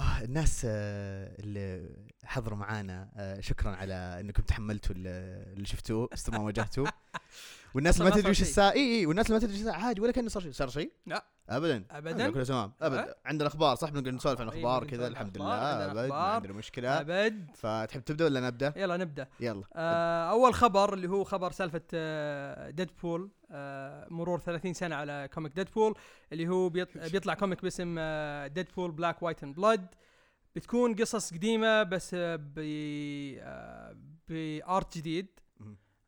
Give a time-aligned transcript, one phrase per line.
[0.00, 1.90] آه الناس آه اللي
[2.24, 6.92] حضروا معانا آه شكرا على إنكم تحملتوا اللي شفتوه بس ما واجهتوه
[7.74, 8.40] والناس اللي ما تدري وش.
[8.40, 8.72] الساعة.
[8.72, 10.52] إي إي والناس اللي ما تدري وش الساعة عادي ولا كأنه صار شيء.
[10.52, 11.24] صار شيء؟ لا.
[11.48, 11.84] ابدا.
[11.90, 12.30] ابدا.
[12.30, 13.14] كله تمام أه؟ ابدا.
[13.26, 15.84] عندنا أخبار صح؟ بنقدر نسولف عن أخبار كذا الحمد لله.
[15.84, 16.14] ابد ما.
[16.22, 17.00] عندنا مشكلة.
[17.00, 17.50] أبد.
[17.54, 19.28] فتحب تبدأ ولا نبدأ؟ يلا نبدأ.
[19.40, 19.62] يلا.
[19.74, 25.52] آه أول خبر اللي هو خبر سالفة آه ديدبول آه مرور 30 سنة على comic
[25.52, 25.94] Deadpool
[26.32, 29.86] اللي هو بيط- بيطلع comic باسم آه Deadpool Black White and Blood
[30.56, 32.58] بتكون قصص قديمة بس آه ب
[33.38, 33.96] آه
[34.28, 35.26] part جديد.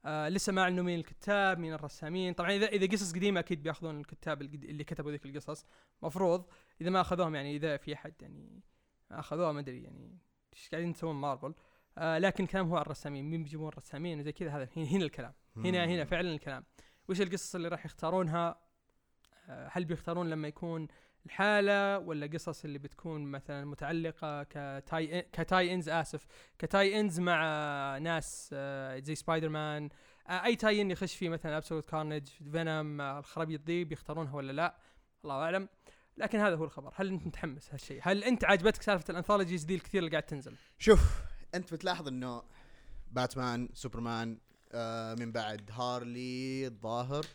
[0.05, 2.35] آه لسه ما أعلنوا مين الكتاب مين الرسامين.
[2.35, 5.67] طبعا اذا إذا قصص قديمة أكيد بيأخذون الكتاب اللي كتبوا ذيك القصص.
[6.03, 6.47] مفروض
[6.81, 8.63] إذا ما أخذوهم يعني إذا في أحد يعني
[9.11, 10.19] اخذوها ما أدري يعني
[10.53, 11.55] إيش قاعدين يسوون مارفل.
[11.99, 15.33] آه لكن كلام هو عن الرسامين مين بيجيبون الرسامين وزي كذا هذا هنا هنا الكلام.
[15.57, 16.65] هنا هنا فعلا الكلام.
[17.09, 18.61] وش القصص اللي راح يختارونها
[19.49, 20.89] آه هل بيختارون لما يكون
[21.27, 26.27] الحالة ولا قصص اللي بتكون مثلا متعلقة ك tie ك tie-ins آسف
[26.59, 27.39] ك tie-ins مع
[27.99, 29.89] ناس آه زي سبايدر مان
[30.29, 34.77] آه أي tie-in يخش فيه مثلا Absolute Carnage Venom آه الخرابيط ذي بيختارونها ولا لا؟
[35.25, 35.69] الله أعلم.
[36.17, 36.93] لكن هذا هو الخبر.
[36.97, 40.55] هل أنت متحمس هالشيء؟ هل أنت عجبتك سالفة ال anthologies ذي الكثير اللي قاعد تنزل؟
[40.79, 41.23] شوف
[41.55, 42.43] أنت بتلاحظ إنه
[43.11, 44.39] Batman Superman
[44.73, 47.27] آه من بعد Harley الظاهر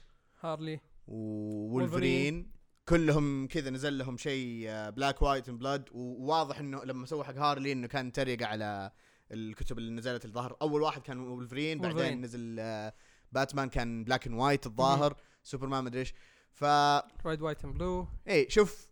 [0.41, 0.79] Harley.
[1.07, 2.56] Wolverine.
[2.89, 7.71] كلهم كذا نزل لهم شيء Black White and Blood وواضح إنه لما سووا حق Harley
[7.71, 8.91] إنه كان تريق على
[9.31, 10.57] الكتب اللي نزلت الظاهر.
[10.61, 12.21] أول واحد كان وولفرين بعدين.
[12.21, 12.93] نزل آه،
[13.31, 16.13] باتمان كان Black and White الظاهر سوبرمان مدري إيش.
[16.51, 16.63] ف
[17.25, 18.91] Red White and Blue إيه شوف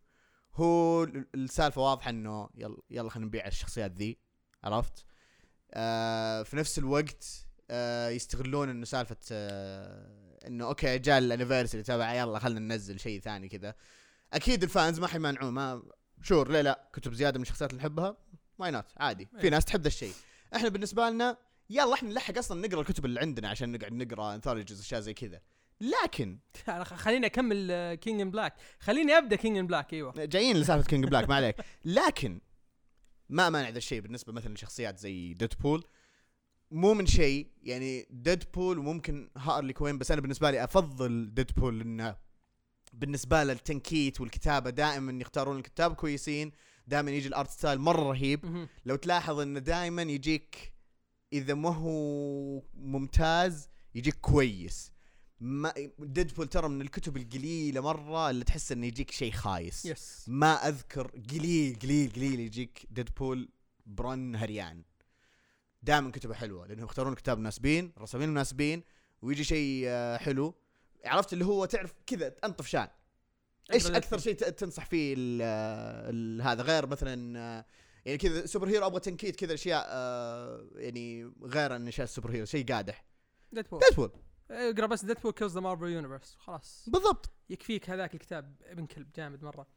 [0.56, 4.18] هو ال- السالفة واضحة إنه يلا يلا خلينا نبيع الشخصيات ذي
[4.64, 5.06] عرفت؟
[5.74, 7.45] آه في نفس الوقت
[8.10, 13.50] يستغلون إنه سالفة آه إنه okay جاء ال anniversary تبع يلا خلينا ننزل شيء ثاني
[13.50, 13.76] كذا.
[14.34, 15.84] أكيد ال fans ما حيمانعون ما
[16.22, 16.52] sure.
[16.52, 18.18] ليه لا؟ كتب زيادة من الشخصيات اللي نحبها
[18.58, 19.26] why not عادي.
[19.26, 19.50] في إيه.
[19.50, 20.14] ناس تحب ذا الشيء.
[20.56, 21.38] إحنا بالنسبة لنا
[21.70, 25.42] يلا إحنا نلحق أصلا نقرأ الكتب اللي عندنا عشان نقعد نقرأ anthologies أشياء زي كذا.
[25.82, 26.40] لكن
[26.84, 30.26] خليني أكمل King in Black خليني أبدأ King in Black أيوه.
[30.26, 31.56] جايين لسالفة King Black ما عليك.
[31.86, 32.42] لكن
[33.30, 35.84] ما مانع ذا الشيء بالنسبة مثلا لشخصيات زي Deadpool
[36.76, 42.16] مو من شيء يعني Deadpool وممكن Harley Quinn بس أنا بالنسبة لي أفضل Deadpool لأنه
[42.94, 46.52] بالنسبة له التنكيت والكتابة دائما يختارون الكتاب كويسين
[46.88, 48.68] دائما يجي ال art style مرة رهيب.
[48.86, 50.74] لو تلاحظ إنه دائما يجيك
[51.34, 54.92] إذا ما هو ممتاز يجيك كويس.
[55.40, 59.86] ما Deadpool ترى من الكتب القليلة مرة اللي تحس إنه يجيك شيء خايس.
[59.86, 63.50] yes ما أذكر قليل قليل قليل يجيك Deadpool
[63.86, 64.84] برن هريان.
[65.86, 68.84] دائما كتبه حلوة لأنهم يختارون كتاب مناسبين رسامين مناسبين
[69.22, 70.56] ويجي شيء آه، حلو.
[71.06, 72.88] عرفت اللي هو تعرف كذا انطف شان.
[73.74, 74.18] إيش أكثر.
[74.18, 77.66] شيء تنصح فيه ال- آه، ال- هذا؟ غير مثلا آه،
[78.06, 82.46] يعني كذا سوبر هيرو أبغى تنكيت كذا أشياء آه، يعني غير عن اشياء السوبر هيرو
[82.46, 83.06] شيء قادح.
[83.52, 84.12] ديدبول ديدبول
[84.52, 87.30] اقرا بس ديدبول كيلز ذا مارفل يونيفرس خلاص بالضبط.
[87.50, 89.68] يكفيك هذاك الكتاب ابن كلب جامد مرة.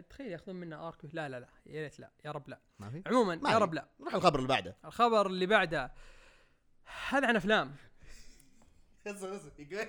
[0.00, 0.96] تخيل ياخذون منه arc.
[1.12, 2.60] لا لا لا يا ريت لا يا رب لا.
[2.78, 3.02] ما في.
[3.06, 3.58] عموما ما يا.
[3.58, 3.88] رب لا.
[4.00, 4.76] نروح الخبر اللي بعده.
[4.84, 5.92] الخبر اللي بعده.
[7.08, 7.74] هذا عن أفلام.
[9.58, 9.86] يقول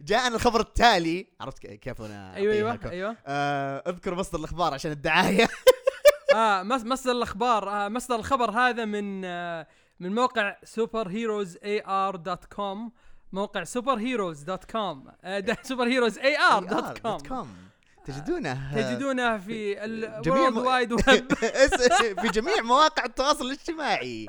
[0.00, 1.26] جاءنا الخبر التالي.
[1.40, 3.16] عرفت كيف أنا أيوه أيوه؟ أيوه.
[3.26, 5.48] آه اذكر مصدر الأخبار عشان الدعاية.
[6.34, 9.66] آه مصدر الأخبار آه مصدر الخبر هذا من آه
[10.00, 12.92] من موقع Superheroes AR dot com
[13.32, 15.12] موقع Superheroes dot com
[15.62, 17.18] سوبر هيروز اي ار دوت كوم
[18.06, 19.74] تجدونه؟ تجدونه في
[20.26, 21.34] م- وايد ويب
[22.20, 24.26] في جميع مواقع التواصل الاجتماعي.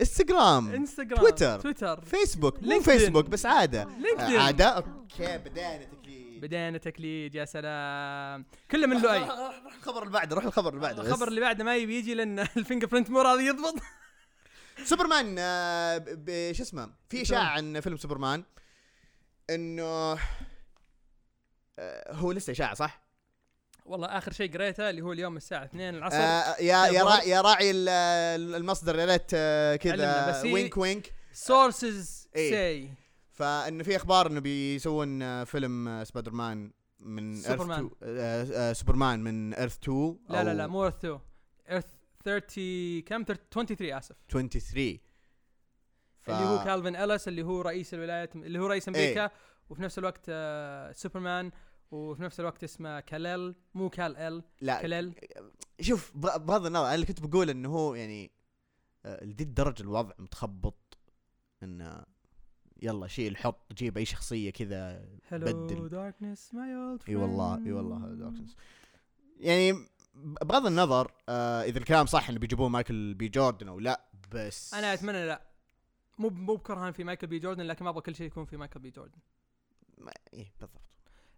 [0.00, 1.60] انستغرام انستغرام تويتر.
[1.60, 2.80] تويتر فيسبوك مو.
[2.80, 3.84] فيسبوك بس عادة.
[3.84, 4.40] لينكدين.
[4.40, 4.64] آه، عادة.
[4.68, 6.40] أوكي بدينا تكليد.
[6.40, 8.44] بدينا تكليد يا سلام.
[8.70, 11.28] كله من لؤي روح الخبر اللي بعده روح الخبر اللي بعده الخبر.
[11.28, 13.74] اللي بعده ما يبي يجي لأن الفينجر برنت مو راضي يضبط.
[14.84, 15.98] سوبرمان آه،
[16.52, 18.44] شو اسمه؟ في إشاعة عن فيلم سوبرمان
[19.50, 20.18] إنه
[22.10, 23.02] هو لسه اشاعه صح؟
[23.84, 26.16] والله آخر شيء قريته اللي هو اليوم الساعة 2 العصر.
[26.16, 31.12] آه يا يا راعي يا راعي ال- المصدر يا ريت آه، كذا وينك وينك.
[31.32, 32.50] sources إيه.
[32.50, 32.94] سي
[33.30, 37.78] فانه في أخبار إنه بيسوون آه، فيلم آه، سبايدر مان من سوبرمان.
[37.86, 41.18] 2 آه، آه، سوبرمان من Earth 2 لا لا لا مو Earth 2
[41.70, 41.84] ايرث
[42.24, 44.16] 30 كم؟ 23 آسف.
[44.28, 44.98] 23
[46.20, 46.30] ف...
[46.30, 49.30] اللي هو كالفن اليس اللي هو رئيس الولايات اللي هو رئيس أمريكا
[49.70, 51.50] وفي نفس الوقت آه سوبرمان.
[51.90, 55.14] وفي نفس الوقت اسمه كاليل مو كال ال لا كاليل
[55.80, 58.30] شوف بغض النظر أنا اللي كنت بقول إنه هو يعني
[59.04, 60.98] آه، لذي الدرجة الوضع متخبط
[61.62, 62.04] إنه
[62.82, 65.88] يلا شيل حط جيب أي شخصية كذا بدل.
[65.88, 68.56] داركنس ماي اولد إي والله إي والله داركنس.
[69.40, 69.72] يعني
[70.14, 74.94] بغض النظر آه إذا الكلام صح إنه بيجيبون مايكل بي جوردن أو لا بس أنا
[74.94, 75.42] أتمنى لا.
[76.18, 78.80] مو مو بكرهان في مايكل بي جوردن لكن ما أبغى كل شيء يكون في مايكل
[78.80, 79.18] بي جوردن.
[79.98, 80.80] ما إيه بالضبط.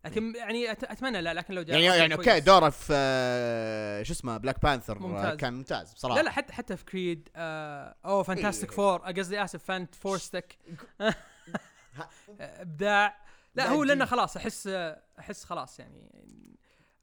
[0.05, 2.41] لكن يعني أت- أتمنى لا لكن لو جاء يعني يعني أوكي.
[2.41, 5.37] دوره في آه شو اسمه بلاك بانثر ممتاز.
[5.37, 8.77] كان ممتاز بصراحة لا لا حتى حتى في كريد آه أوه Fantastic إيه.
[8.77, 10.59] Four قصدي اسف Fant Four stic
[11.01, 11.15] ها-
[12.41, 13.17] إبداع
[13.55, 14.67] لا هو لأنه خلاص أحس
[15.19, 16.13] أحس خلاص يعني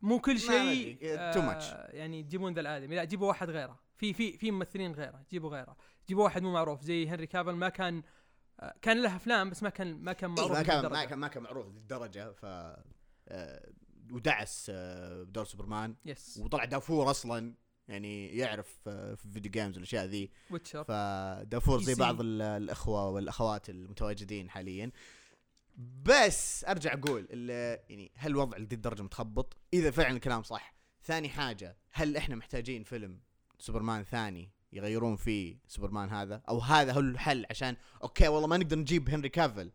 [0.01, 1.93] مو كل شيء أدري، آه، too much.
[1.95, 5.75] يعني تجيبون ذا الآدمي لا جيبوا واحد غيره في في في ممثلين غيره جيبوا غيره
[6.09, 8.01] جيبوا واحد مو معروف زي هنري كافل ما كان آه،
[8.81, 11.05] كان له أفلام بس ما كان ما كان إيه معروف ما كان ما.
[11.05, 13.71] كان ما كان معروف للدرجة ف آه
[14.11, 17.53] ودعس آه بدور سوبرمان yes وطلع دافور أصلا
[17.87, 21.95] يعني يعرف آه في ال video games والأشياء ذي Witcher فدافور زي.
[21.95, 24.91] بعض ال- الأخوة والأخوات المتواجدين حاليا
[26.05, 27.27] بس أرجع أقول
[27.89, 30.73] يعني هل الوضع لذي الدرجة متخبط؟ إذا فعلا الكلام صح،
[31.03, 33.19] ثاني حاجة هل إحنا محتاجين فيلم
[33.59, 38.79] سوبرمان ثاني يغيرون فيه سوبرمان هذا؟ أو هذا هو الحل عشان okay والله ما نقدر
[38.79, 39.71] نجيب هنري كافل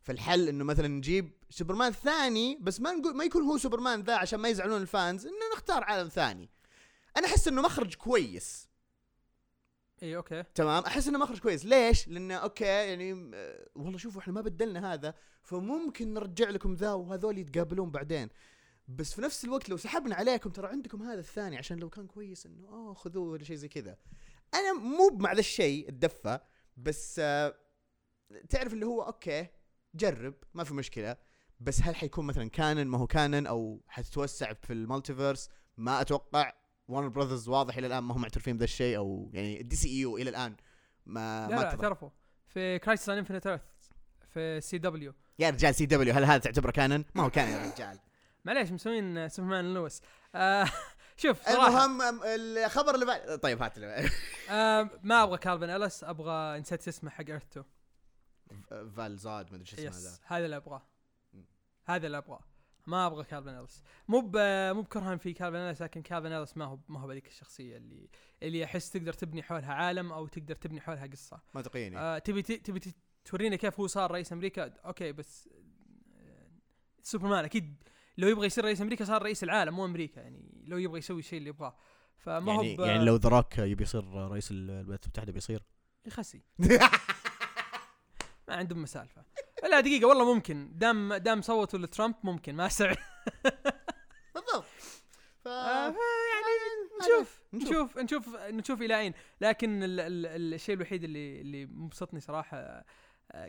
[0.00, 4.40] فالحل إنه مثلا نجيب سوبرمان ثاني بس ما نقول ما يكون هو سوبرمان ذا عشان
[4.40, 6.50] ما يزعلون ال fans إنه نختار عالم ثاني.
[7.16, 8.68] أنا أحس إنه مخرج كويس.
[10.02, 10.44] إي okay.
[10.54, 11.64] تمام؟ أحس إنه مخرج كويس.
[11.64, 13.12] ليش؟ لأنه okay يعني
[13.74, 18.28] والله شوفوا إحنا ما بدلنا هذا فممكن نرجع لكم ذا وهذول يتقابلون بعدين.
[18.88, 22.46] بس في نفس الوقت لو سحبنا عليكم ترى عندكم هذا الثاني عشان لو كان كويس
[22.46, 23.96] إنه آه خذوه ولا شيء زي كذا.
[24.54, 26.40] أنا مو مع ذا الشيء الدفة
[26.76, 27.54] بس آه
[28.48, 29.46] تعرف اللي هو okay
[29.94, 31.16] جرب ما في مشكلة.
[31.60, 36.52] بس هل حيكون مثلا canon ما هو canon أو حتتوسع في ال multiverse؟ ما أتوقع.
[36.88, 40.30] Warner Brothers واضح إلى الآن ما هم معترفين بهذا الشيء أو يعني ال DCEU إلى
[40.30, 40.56] الآن
[41.06, 41.64] ما لا ما.
[41.64, 42.10] اعترفوا.
[42.46, 43.60] في Crisis on Infinite Earths
[44.28, 47.98] في CW يا رجال CW هل هذا تعتبره canon؟ ما هو canon يا رجال.
[48.44, 50.02] معليش مسوين سوبرمان لويس.
[50.34, 50.66] آه
[51.16, 54.10] شوف المهم الخبر اللي بعد طيب هات اللي.
[54.50, 57.64] آه ما أبغى كالفن إليس أبغى نسيت اسمه حق Earth 2
[58.90, 60.44] فال زاد ما أدري شو اسمه ذا yes هذا.
[60.44, 60.82] اللي أبغاه.
[61.84, 62.40] هذا اللي أبغاه.
[62.86, 63.82] ما أبغى كالفن إليس.
[64.08, 64.36] مو ب
[64.74, 68.08] مو بكرهان في كالفن إليس لكن كالفن إليس ما هو ما هو بذيك الشخصية اللي
[68.42, 71.40] اللي أحس تقدر تبني حولها عالم أو تقدر تبني حولها قصة.
[71.54, 71.92] منطقيا.
[71.96, 72.80] آه تبي تبي
[73.24, 75.48] تورينا كيف هو صار رئيس أمريكا؟ okay بس
[76.16, 76.50] آه،
[77.02, 77.82] سوبرمان أكيد
[78.18, 81.38] لو يبغى يصير رئيس أمريكا صار رئيس العالم مو أمريكا يعني لو يبغى يسوي الشيء
[81.38, 81.76] اللي يبغاه.
[82.18, 85.62] فما هو يعني, ب- يعني لو The Rock يبي يصير رئيس الولايات المتحدة بيصير؟
[86.06, 86.42] يخسي.
[88.48, 89.24] ما عندهم مسالفة.
[89.70, 90.70] لا دقيقة والله ممكن.
[90.78, 92.96] دام دام صوتوا لترامب ممكن ما استبعد
[94.34, 94.64] بالضبط.
[95.44, 95.94] ف آه، يعني
[97.02, 97.42] نشوف.
[97.52, 99.12] نشوف نشوف نشوف إلى أين.
[99.40, 102.84] لكن ال ال الشيء الوحيد اللي اللي مبسطني صراحة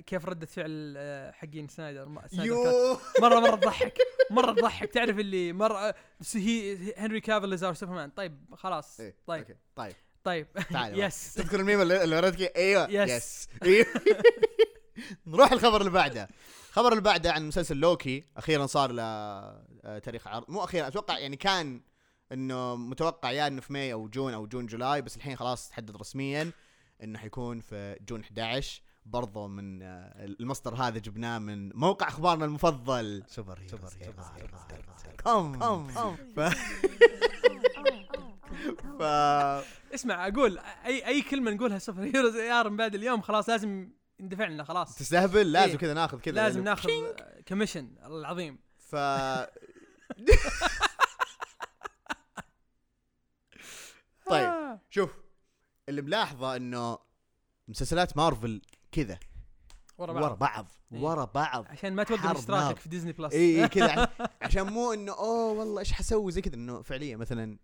[0.06, 2.10] كيف ردة فعل آه، حقين سنايدر.
[2.34, 3.98] يو مره مرة تضحك.
[4.32, 4.90] مرة تضحك.
[4.90, 5.96] تعرف اللي مرة
[6.36, 9.00] هي هنري كافل از اور سوبرمان طيب خلاص.
[9.00, 9.40] إيه، طيب.
[9.40, 9.94] أوكي، طيب.
[10.24, 10.48] طيب.
[10.72, 12.90] تعال يس تذكر الميم اللي وريتك أيوه.
[12.90, 13.48] يس.
[13.66, 13.88] يس
[15.28, 16.28] نروح الخبر اللي بعده.
[16.70, 18.24] الخبر اللي بعده عن مسلسل لوكي.
[18.38, 20.46] أخيرا صار له آه، تاريخ عرض.
[20.50, 21.82] مو أخيرا أتوقع يعني كان
[22.32, 25.98] إنه متوقع يا إنه في May أو June أو June July بس الحين خلاص تحدد
[25.98, 26.52] رسميا
[27.04, 33.24] إنه حيكون في June 11 برضو من آه، المصدر هذا جبناه من موقع أخبارنا المفضل.
[33.28, 33.90] Super super
[35.18, 36.16] كم كم
[39.00, 39.02] ف
[39.94, 43.90] اسمع أقول أي أي كلمة نقولها Super Heroes يا من بعد اليوم خلاص لازم
[44.20, 44.96] يندفع لنا خلاص.
[44.96, 45.78] تستهبل؟ لازم إيه.
[45.78, 46.36] كذا ناخذ كذا.
[46.36, 46.90] لازم ناخذ
[47.48, 48.60] commission العظيم.
[48.78, 48.96] ف
[54.30, 54.80] طيب آه.
[54.90, 55.12] شوف
[55.90, 56.98] اللي ملاحظة إنه
[57.68, 58.62] مسلسلات مارفل
[58.94, 59.20] كذا.
[59.98, 61.02] ورا ورا بعض بعض إيه.
[61.02, 61.66] ورا بعض.
[61.70, 62.26] عشان ما توقف.
[62.38, 63.92] اشتراكك في Disney Plus اي كذا.
[64.02, 66.56] عش- عشان مو إنه أوه والله إيش حسوي زي كذا.
[66.56, 67.58] إنه فعليا مثلا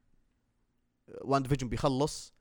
[1.22, 2.34] WandaVision بيخلص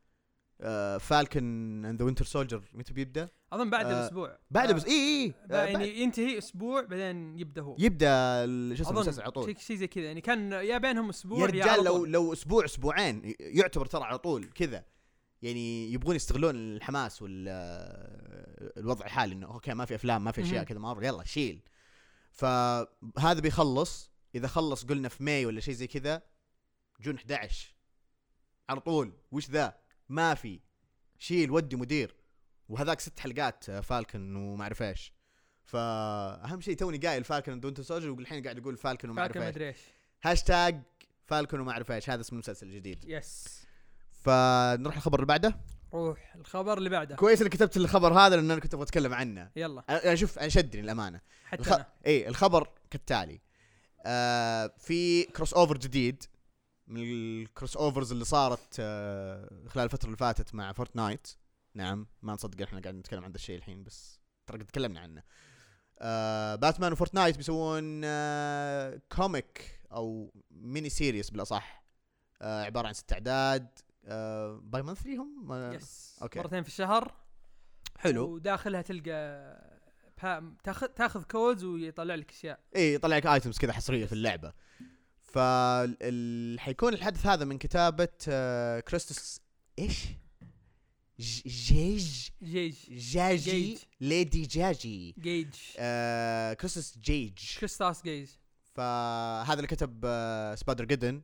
[0.61, 4.39] آه Falcon and the Winter Soldier متى بيبدأ؟ أظن بعد آه، بأسبوع.
[4.51, 7.77] بعد آه، بس اي اي يعني ينتهي أسبوع بعدين يبدأ هو.
[7.79, 8.07] يبدأ
[8.77, 9.57] شو اسمه المسلسل على طول.
[9.61, 10.05] شيء زي كذا.
[10.05, 12.05] يعني كان يا بينهم أسبوع يا رجال لو.
[12.05, 14.85] لو أسبوع أسبوعين يعتبر ترى على طول كذا.
[15.43, 20.65] يعني يبغون يستغلون الحماس والوضع الحالي إنه okay ما في أفلام ما في أشياء.
[20.65, 21.63] كذا مارفل يلا شيل.
[22.33, 24.11] فهذا بيخلص.
[24.35, 26.23] إذا خلص قلنا في May ولا شيء زي كذا
[27.01, 27.75] جون 11
[28.69, 29.13] على طول.
[29.31, 29.79] وش ذا؟
[30.09, 30.61] ما في.
[31.19, 32.15] شيل ودي مدير.
[32.69, 35.13] وهذاك ست حلقات آه، فالكن وما أعرف إيش.
[35.65, 39.77] فأهم شيء توني قايل فالكن دون سولجر والحين قاعد يقول فالكن وما أعرف إيش.
[40.23, 40.83] هاشتاج
[41.27, 42.11] فالكون وما أعرف إيش.
[42.11, 43.05] هذا اسم المسلسل الجديد.
[43.05, 43.68] يس
[44.29, 45.61] فنروح الخبر اللي بعده.
[45.95, 47.17] روح الخبر اللي بعده.
[47.17, 49.51] كويس اني كتبت الخبر هذا لأن أنا كنت أبغى أتكلم عنه.
[49.57, 49.85] يلا.
[49.89, 51.73] أنا شوف أنا شدني الامانه حتى الخ...
[51.73, 51.87] أنا.
[52.07, 53.41] اي الخبر كالتالي.
[54.07, 56.25] آه في crossover جديد
[56.87, 61.29] من ال crossovers اللي صارت آه، خلال الفترة اللي فاتت مع Fortnite
[61.75, 65.23] نعم ما نصدق إحنا قاعدين نتكلم عن ذا الشيء الحين بس ترى قد تكلمنا عنه.
[65.99, 71.85] آه باتمان و Fortnite بيسوون آه comic أو mini series بالأصح.
[72.43, 73.69] آه عبارة عن ست أعداد.
[74.63, 76.39] bi-monthly هم؟ آه yes okay.
[76.39, 77.15] مرتين في الشهر.
[77.99, 78.35] حلو.
[78.35, 79.79] وداخلها تلقى
[80.65, 82.61] تاخذ تاخذ codes ويطلع لك أشياء.
[82.77, 84.53] إي يطلع لك items كذا حصرية في اللعبة.
[85.23, 89.41] فال حيكون الحدث هذا من كتابة آه كريستوس
[89.79, 90.05] إيش؟
[91.19, 92.75] ج- جيج؟ جيج.
[92.91, 93.79] جاجي؟ جيج.
[94.01, 95.15] ليدي جاجي.
[95.19, 95.55] جيج.
[95.79, 97.59] آه كريستوس جيج.
[97.59, 98.29] كريستاس جيج.
[98.75, 101.23] فهذا اللي كتب آه Spider-Geddon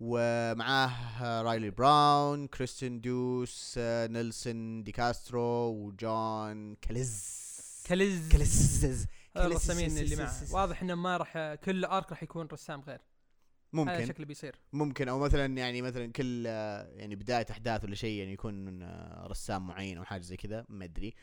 [0.00, 7.40] ومعاه رايلي براون كريستيان دوس نيلسون ديكاسترو وجون كاليز
[7.84, 10.32] كاليز هذا الرسامين اللي معه.
[10.54, 12.94] واضح إنه ما راح كل arc راح يكون رسام غير.
[12.94, 14.06] هذا ممكن.
[14.06, 14.56] شكله بيصير.
[14.72, 15.08] ممكن.
[15.08, 19.98] أو مثلا يعني مثلا كل يعني بداية أحداث ولا شيء يعني يكون آه، رسام معين
[19.98, 21.14] أو حاجة زي كذا ما أدري.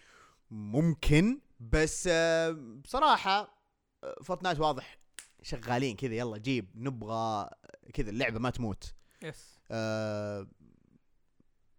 [0.52, 1.40] ممكن.
[1.60, 2.52] بس آه،
[2.84, 3.62] بصراحة
[4.04, 4.98] آه، Fortnite واضح
[5.42, 7.50] شغالين كذا يلا جيب نبغى
[7.94, 8.94] كذا اللعبة ما تموت.
[9.24, 10.48] yes آه،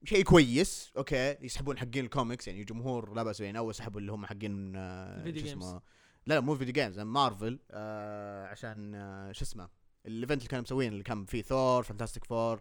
[0.04, 1.36] شيء كويس okay.
[1.40, 5.46] يسحبون حقين الكوميكس يعني جمهور لا بأس يعني اول سحبوا اللي هم حقين آه، شو.
[5.46, 5.72] اسمه.
[6.26, 9.68] لا لا مو video games Marvel آه عشان آه شو اسمه
[10.06, 12.60] ال event اللي كانوا مسوين اللي كان فيه ثور Fantastic Four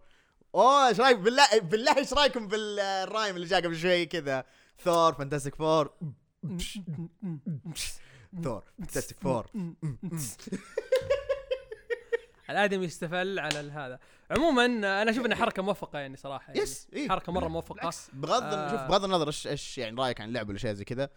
[0.56, 4.46] أوه إيش رأيك بالله بالله إيش رأيكم بال rhyme اللي جاء قبل شوي كذا؟
[4.84, 5.94] ثور Fantastic Four
[8.44, 9.48] ثور Fantastic Four
[12.50, 14.00] الآدمي يستفل على هذا.
[14.32, 17.10] عموما أنا أشوف انها حركة موفقة يعني صراحة يعني yes إيه.
[17.10, 17.92] حركة مرة موفقة.
[18.14, 18.72] بغض آه.
[18.72, 21.10] شوف بغض النظر إيش إيش يعني رأيك عن اللعبه ولا شيء زي كذا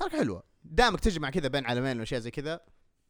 [0.00, 0.42] حركة حلوة.
[0.64, 2.60] دامك تجمع كذا بين عالمين واشياء زي كذا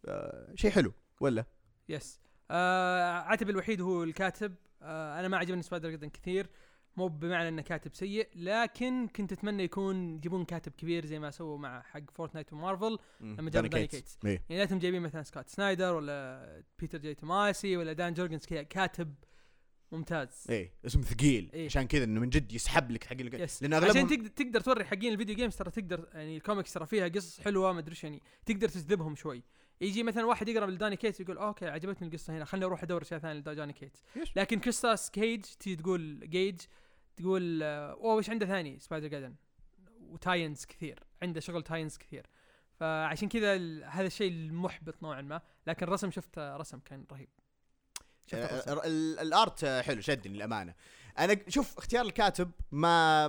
[0.09, 1.45] آه شيء حلو ولا؟
[1.89, 4.55] yes آه عتب الوحيد هو الكاتب.
[4.83, 6.51] آه أنا ما عجبني Spider-Geddon كثير.
[6.97, 11.59] مو بمعنى إنه كاتب سيء لكن كنت أتمنى يكون يجيبون كاتب كبير زي ما سووا
[11.59, 14.19] مع حق Fortnite و Marvel لما جابوا داني كيتس.
[14.25, 19.15] يعني لا تم جايبين مثلا سكوت سنايدر ولا بيتر جي توماسي ولا دان جورجنز كاتب
[19.93, 20.47] ممتاز.
[20.51, 20.73] إيه.
[20.87, 21.51] اسم ثقيل.
[21.55, 21.67] إيه.
[21.67, 24.85] عشان كذا إنه من جد يسحب لك حق yes لأن عشان اغلبهم تقدر تقدر توري
[24.85, 28.23] حقين ال video games ترى تقدر يعني الكوميكس ترى فيها قصص حلوة ما أدري يعني
[28.47, 29.43] تقدر تجذبهم شوي.
[29.81, 33.21] يجي مثلا واحد يقرأ لداني كيتس يقول okay عجبتني القصة هنا خليني أروح أدور اشياء
[33.21, 34.03] ثانية لداني كيتس.
[34.37, 36.61] لكن كريستاس جيج تيجي تقول جيج
[37.17, 39.35] تقول أوه وش عنده ثاني؟ Spider-Geddon و
[40.01, 42.27] tie-ins كثير عنده شغل tie-ins كثير.
[42.81, 43.55] فعشان كذا
[43.87, 45.41] هذا الشيء المحبط نوعا ما.
[45.67, 47.29] لكن الرسم شفت رسم كان رهيب.
[48.35, 48.83] آه،
[49.23, 50.75] ال art حلو شدني للأمانة.
[51.19, 53.29] أنا شوف اختيار الكاتب ما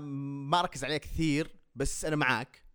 [0.50, 2.66] ما ركز عليه كثير بس أنا معاك.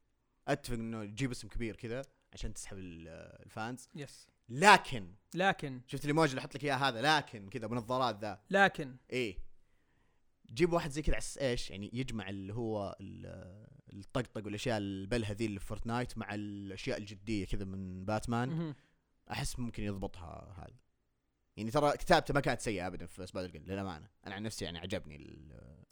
[0.48, 2.02] أتفق إنه تجيب اسم كبير كذا
[2.32, 3.08] عشان تسحب ال-
[3.46, 8.20] ال fans yes لكن لكن شفت الإيموجي اللي أحط لك إياه هذا؟ لكن كذا بنظارات
[8.20, 8.40] ذا.
[8.50, 9.38] لكن إيه.
[10.52, 15.46] جيب واحد زي كذا على إيش يعني يجمع اللي هو ال- الطقطق والأشياء البلهه ذي
[15.46, 18.74] اللي في Fortnite مع الأشياء الجدية كذا من باتمان.
[19.30, 20.76] أحس ممكن يضبطها هذه.
[21.56, 24.08] يعني ترى كتابته ما كانت سيئة ابدا في Spider-Geddon للأمانة.
[24.26, 25.38] أنا عن نفسي يعني عجبني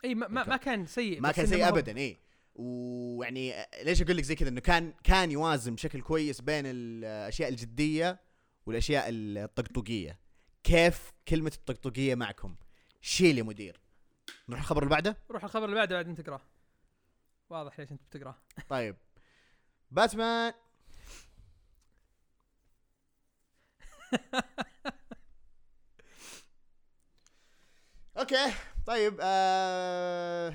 [0.04, 2.16] إي ما, ما, ما كان سيء ما كان سيء ابدا إي.
[2.54, 8.20] ويعني ليش أقول لك زي كذا؟ إنه كان كان يوازن بشكل كويس بين الأشياء الجدية
[8.66, 10.20] والأشياء الطقطقية.
[10.64, 12.56] كيف كلمة الطقطقية معكم؟
[13.00, 13.80] شيل يا مدير.
[14.48, 16.40] نروح الخبر اللي بعده؟ روح الخبر اللي بعده بعدين تقراه.
[17.50, 18.34] واضح ليش انت بتقراه.
[18.68, 18.96] طيب.
[19.90, 20.52] باتمان.
[28.18, 28.52] okay.
[28.86, 30.54] طيب آه...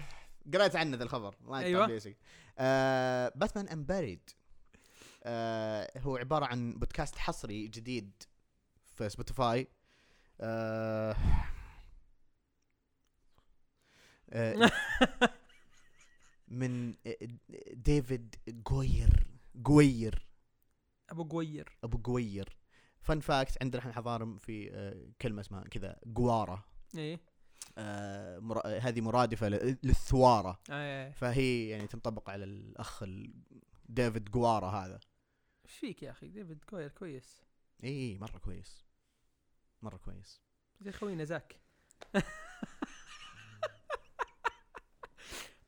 [0.54, 1.36] قرأت عنه ذا الخبر.
[1.54, 1.88] أيوة.
[1.88, 2.16] أيوة.
[2.60, 3.32] آه...
[3.36, 4.30] Batman Unburied
[5.24, 6.00] آه...
[6.00, 8.24] هو عبارة عن بودكاست حصري جديد
[8.96, 9.68] في Spotify
[10.42, 11.16] آه...
[14.34, 14.70] آه...
[16.48, 16.96] من
[17.74, 19.28] ديفيد جوير.
[19.56, 20.28] جوير.
[21.10, 22.58] أبو قوير أبو جوير.
[23.02, 26.66] fun fact عندنا إحنا حضارم في آه، كلمة اسمها كذا جوارة.
[26.98, 27.20] إيه.
[27.78, 30.60] آه، مرا- آه، هذه مرادفة للثوارة.
[30.70, 33.34] إيه فهي يعني تنطبق على الأخ ال-
[33.86, 35.00] ديفيد جوارا هذا.
[35.66, 37.42] إيش فيك يا أخي؟ ديفيد كوير كويس.
[37.84, 38.86] اي اي مرة كويس.
[39.82, 40.42] مرة كويس.
[40.82, 41.60] زي خوينا زاك.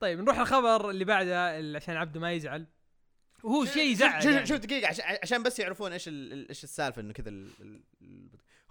[0.05, 2.67] طيب نروح الخبر اللي بعده اللي عشان عبده ما يزعل.
[3.43, 4.45] وهو شيء يزعل شوف يعني.
[4.45, 7.31] شوف دقيقة عشان, عشان بس يعرفون إيش إيش السالفة إنه كذا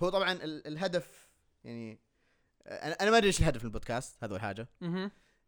[0.02, 1.28] هو طبعا ال- الهدف
[1.64, 2.00] يعني
[2.66, 4.68] أنا أنا ما أدري إيش الهدف من البودكاست هذا اول حاجة.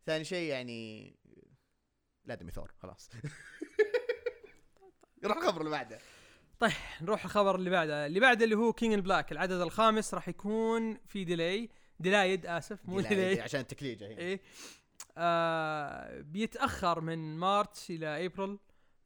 [0.07, 1.17] ثاني شيء يعني
[2.25, 3.11] لا دمي ثور خلاص.
[5.25, 5.99] روح الخبر اللي بعده.
[7.01, 8.07] نروح الخبر اللي بعده.
[8.07, 11.69] اللي بعده اللي هو King in Black العدد الخامس راح يكون في daily
[12.01, 14.19] delayed آسف مو لا، delayed عشان التكليجة هي.
[14.19, 14.41] إيه.
[15.17, 18.59] آه بيتأخر من March إلى إبريل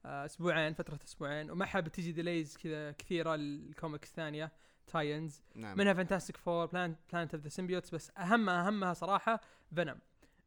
[0.04, 4.52] آه أسبوعين فترة أسبوعين ومعها بتجي delays كذا كثيرة الكوميكس الثانية
[4.86, 5.78] tie-ins نعم.
[5.78, 9.40] منها Fantastic Four Planet Planet of the Symbiotes بس اهمها أهمها صراحة
[9.74, 9.98] فينوم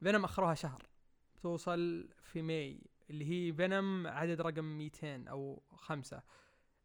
[0.03, 0.83] فينوم أخروها شهر.
[1.41, 6.21] توصل في May اللي هي فينوم عدد رقم 200 أو خمسة.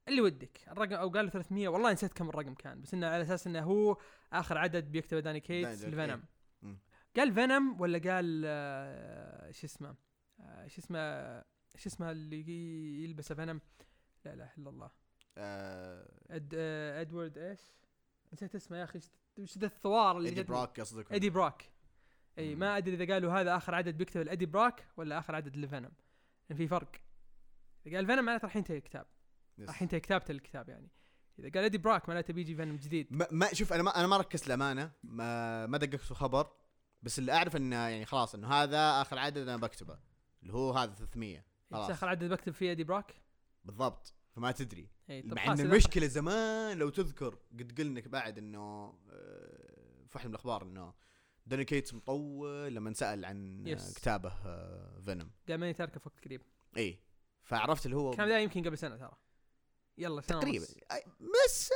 [0.09, 0.61] اللي ودك.
[0.69, 3.97] الرقم أو قالوا 300 والله نسيت كم الرقم كان بس إنه على أساس إنه هو
[4.33, 6.23] آخر عدد بيكتبه داني كيتس لفينوم.
[7.17, 9.95] قال فينوم ولا قال آه، شو اسمه
[10.41, 11.39] آه، شو اسمه
[11.77, 13.61] شو اسمه اللي يلبسه فينوم
[14.25, 14.91] لا إله إلا الله.
[15.39, 17.61] آه، إد آه، إدوارد إيش؟
[18.33, 19.01] نسيت اسمه يا أخي
[19.39, 21.71] وش ذا الثوار اللي ايدي؟ براك قصدك ايدي براك.
[22.39, 22.55] إي.
[22.55, 25.63] ما أدري إذا قالوا هذا آخر عدد بيكتب ال Eddie Brock ولا آخر عدد ل
[25.63, 25.93] Venom
[26.51, 26.93] لأن في فرق.
[27.87, 29.07] إذا قال Venom معناته راح ينتهي الكتاب.
[29.61, 30.91] راح ينتهي كتابته الكتاب يعني.
[31.39, 33.07] إذا قال Eddie Brock معناته بيجي Venom جديد.
[33.11, 36.51] ما, ما شوف أنا ما أنا ما ركزت الامانه ما ما دققت في الخبر.
[37.03, 39.99] بس اللي أعرف إنه يعني خلاص إنه هذا آخر عدد أنا بكتبه.
[40.43, 41.91] اللي هو هذا 300 خلاص.
[41.91, 43.15] آخر عدد بكتب فيه Eddie Brock
[43.65, 44.15] بالضبط.
[44.31, 44.89] فما تدري.
[45.09, 48.59] مع ان المشكلة زمان لو تذكر قد قلنا لك بعد إنه
[49.11, 50.95] آه، في واحد من الأخبار إنه
[51.47, 53.95] Donny Cates مطول لما سال عن آه، yes.
[53.95, 56.43] كتابه آه، Venom قال ماني تاركه في وقت قريب.
[56.77, 57.01] إي.
[57.43, 59.17] فعرفت اللي هو الكلام ذا يمكن قبل سنة ترى.
[59.99, 60.67] يلا سنة تقريبا.
[61.45, 61.71] بس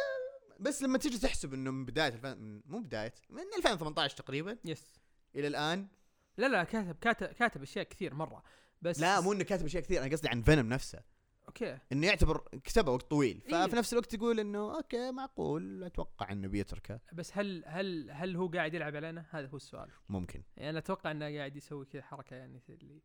[0.61, 2.63] بس لما تيجي تحسب إنه من بداية الفن...
[2.67, 4.59] مو بداية من 2018 تقريبا.
[4.65, 5.02] yes
[5.37, 5.89] إلى الآن؟
[6.37, 8.43] لا لا كاتب كاتب كاتب أشياء كثير مرة
[8.83, 11.03] بس لا مو إنه كاتب أشياء كثير أنا قصدي عن Venom نفسه.
[11.49, 11.79] okay.
[11.93, 13.41] إنه يعتبر كتبه وقت طويل.
[13.41, 13.75] ففي إيه.
[13.75, 17.01] نفس الوقت تقول إنه okay معقول أتوقع إنه بيتركه.
[17.13, 19.91] بس هل هل هل هو قاعد يلعب علينا؟ هذا هو السؤال.
[20.09, 20.43] ممكن.
[20.57, 23.03] يعني أنا أتوقع إنه قاعد يسوي كذا حركة يعني اللي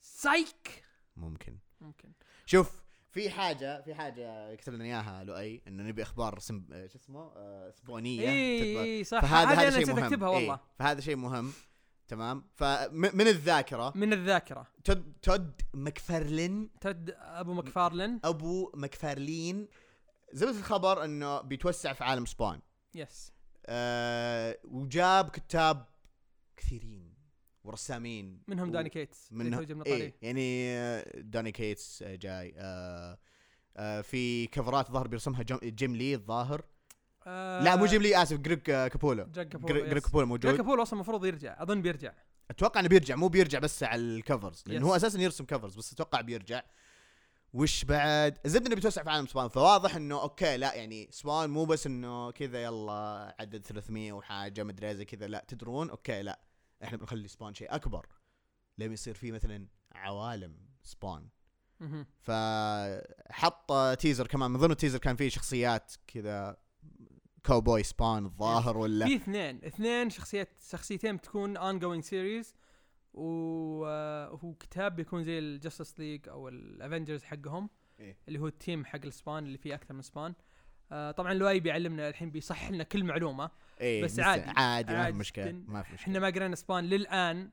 [0.00, 0.84] سايك
[1.16, 1.58] ممكن.
[1.80, 2.12] ممكن.
[2.46, 2.87] شوف
[3.18, 6.66] في حاجة في حاجة كتب لنا إياها لؤي إنه نبي أخبار سم...
[6.72, 8.18] آه، شو اسمه؟ آه، اسبوعيه
[8.60, 8.82] تكبر.
[8.82, 9.20] إي اي صح.
[9.20, 10.04] فهذا هذا شيء مهم.
[10.04, 10.60] أكتبها إيه، والله.
[10.78, 11.52] فهذا شيء مهم.
[12.08, 12.44] تمام.
[12.54, 14.66] فمن الذاكرة؟ من الذاكرة.
[14.84, 18.20] Todd Todd McFarlane Todd أبو McFarlane.
[18.24, 19.68] أبو McFarlane.
[20.32, 22.60] زبدة الخبر إنه بيتوسع في عالم Spawn
[22.94, 23.32] yes
[23.66, 25.86] أه وجاب كتاب
[26.56, 27.07] كثيرين.
[27.68, 29.32] ورسامين منهم و- Donny Cates.
[29.32, 32.54] منهم جبنا إيه طاريه يعني آه، Donny Cates آه، جاي.
[32.58, 33.18] آه
[33.76, 36.62] آه في كفرات ظهر بيرسمها Jim Lee الظاهر.
[37.26, 40.56] آه لا مو Jim Lee آسف Greg آه، Capullo Greg Greg Capullo Greg موجود.
[40.56, 42.12] Capullo أصلا المفروض يرجع أظن بيرجع.
[42.50, 44.86] أتوقع إنه بيرجع مو بيرجع بس على ال covers لأنه.
[44.86, 46.62] هو أساسا يرسم covers بس أتوقع بيرجع.
[47.52, 51.64] وش بعد؟ الزبده انه بيتوسع في عالم Spawn فواضح إنه okay لا يعني Spawn مو
[51.64, 56.40] بس إنه كذا يلا عدد 300 وحاجة مدري زي كذا لا تدرون؟ okay لا.
[56.84, 58.06] إحنا بنخلي Spawn شيء أكبر.
[58.78, 61.28] لما يصير فيه مثلا عوالم Spawn.
[62.18, 64.50] فحط teaser كمان.
[64.50, 66.56] من ضمن ال teaser كان فيه شخصيات كذا
[67.46, 69.64] cowboy Spawn الظاهر ولا؟ في اثنين.
[69.64, 72.54] اثنين شخصيات شخصيتين بتكون ongoing series
[73.14, 78.16] وهو كتاب بيكون زي ال Justice League أو ال Avengers حقهم إيه.
[78.28, 80.34] اللي هو ال team حق ال Spawn اللي فيه أكثر من Spawn
[80.92, 83.50] آه طبعا لؤي بيعلمنا الحين بيصحح لنا كل معلومة.
[83.80, 84.50] إيه بس عادي.
[84.50, 85.52] عادي ما في مشكلة.
[85.52, 86.06] ما في مشكلة.
[86.08, 87.50] إحنا ما قرينا Spawn للآن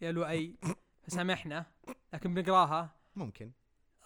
[0.00, 0.56] يا لؤي
[1.02, 1.66] فسامحنا
[2.12, 2.96] لكن بنقراها.
[3.16, 3.52] ممكن.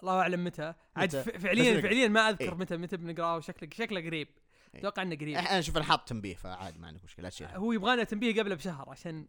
[0.02, 0.74] الله أعلم متى.
[0.96, 2.54] عاد فعليا فعليا ما أذكر إيه.
[2.54, 4.28] متى متى بنقراها وشكله شكله قريب.
[4.74, 4.80] إيه.
[4.80, 5.36] أتوقع إنه قريب.
[5.36, 8.90] أنا أشوف أنا حاط تنبيه فعادي ما عندك مشكلة لا هو يبغانا تنبيه قبله بشهر
[8.90, 9.28] عشان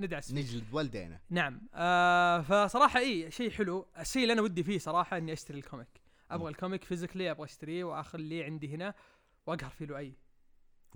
[0.00, 0.40] ندعس فيه.
[0.40, 1.20] نجلد والدينا.
[1.30, 1.68] نعم.
[1.74, 3.86] آه فصراحة إي شيء حلو.
[3.98, 6.00] الشيء اللي أنا ودي فيه صراحة إني أشتري ال comic.
[6.30, 6.50] أبغى.
[6.50, 8.94] ال comic physically أبغى أشتريه وأخليه عندي هنا
[9.46, 10.14] وأقهر فيه لؤي.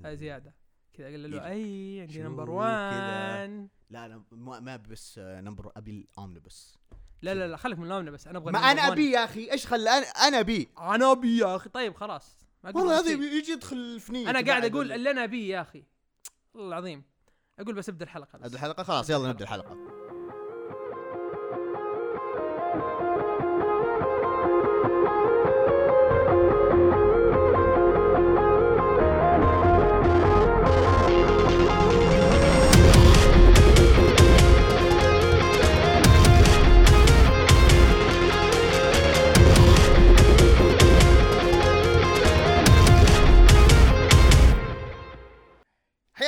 [0.07, 0.55] زيادة.
[0.93, 1.29] كذا أقول له.
[1.29, 4.23] لؤي عندي number كذا؟ 1 لا لا
[4.61, 6.79] ما بس آه، number أبي ال omnibus
[7.23, 8.93] لا لا لا خليك من اللون بس أنا أبغى ما أنا 1.
[8.93, 10.69] أبي يا أخي إيش خلى أنا أنا أبي.
[10.79, 11.69] أنا أبي يا أخي.
[11.71, 12.39] طيب خلاص.
[12.65, 13.11] والله هذا.
[13.11, 15.85] يجي يدخل الفنية أنا قاعد أقول ال- اللي أنا أبيه يا أخي.
[16.55, 17.05] والله العظيم.
[17.59, 18.45] أقول بس أبدأ الحلقة بس.
[18.45, 19.77] نبدا الحلقة؟ خلاص يلا نبدأ الحلقة.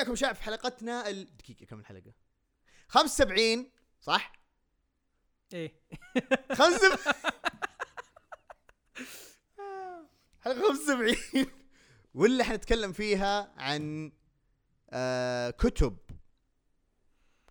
[0.04, 1.36] حياكم شعب في حلقتنا ال...
[1.36, 2.12] دقيقة كم الحلقة؟
[2.88, 4.32] 75 صح؟
[5.54, 5.74] إيه.
[6.52, 6.98] خمسة
[10.44, 11.46] حلقة 75
[12.14, 14.12] واللي حنتكلم فيها عن
[14.90, 15.96] آه كتب.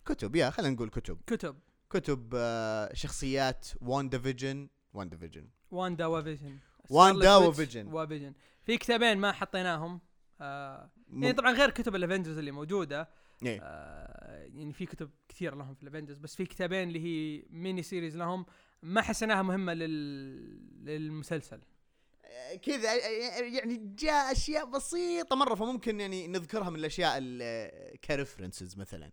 [0.06, 1.20] كتب يا خلينا نقول كتب.
[1.26, 1.58] كتب.
[1.90, 6.58] كتب آه شخصيات WandaVision WandaVision Wanda و Vision
[6.90, 7.92] Wanda و Vision.
[7.92, 10.00] و Vision في كتابين ما حطيناهم.
[10.40, 13.08] آه يعني طبعا غير كتب ال Avengers اللي موجودة
[13.42, 13.60] إيه.
[13.62, 17.82] آه يعني في كتب كثير لهم في ال Avengers بس في كتابين اللي هي mini
[17.82, 18.46] series لهم
[18.82, 20.84] ما حسيناها مهمة لل...
[20.84, 21.60] للمسلسل
[22.62, 22.94] كذا
[23.46, 29.10] يعني جاء أشياء بسيطة مرة فممكن يعني نذكرها من الأشياء ال- ك references مثلا.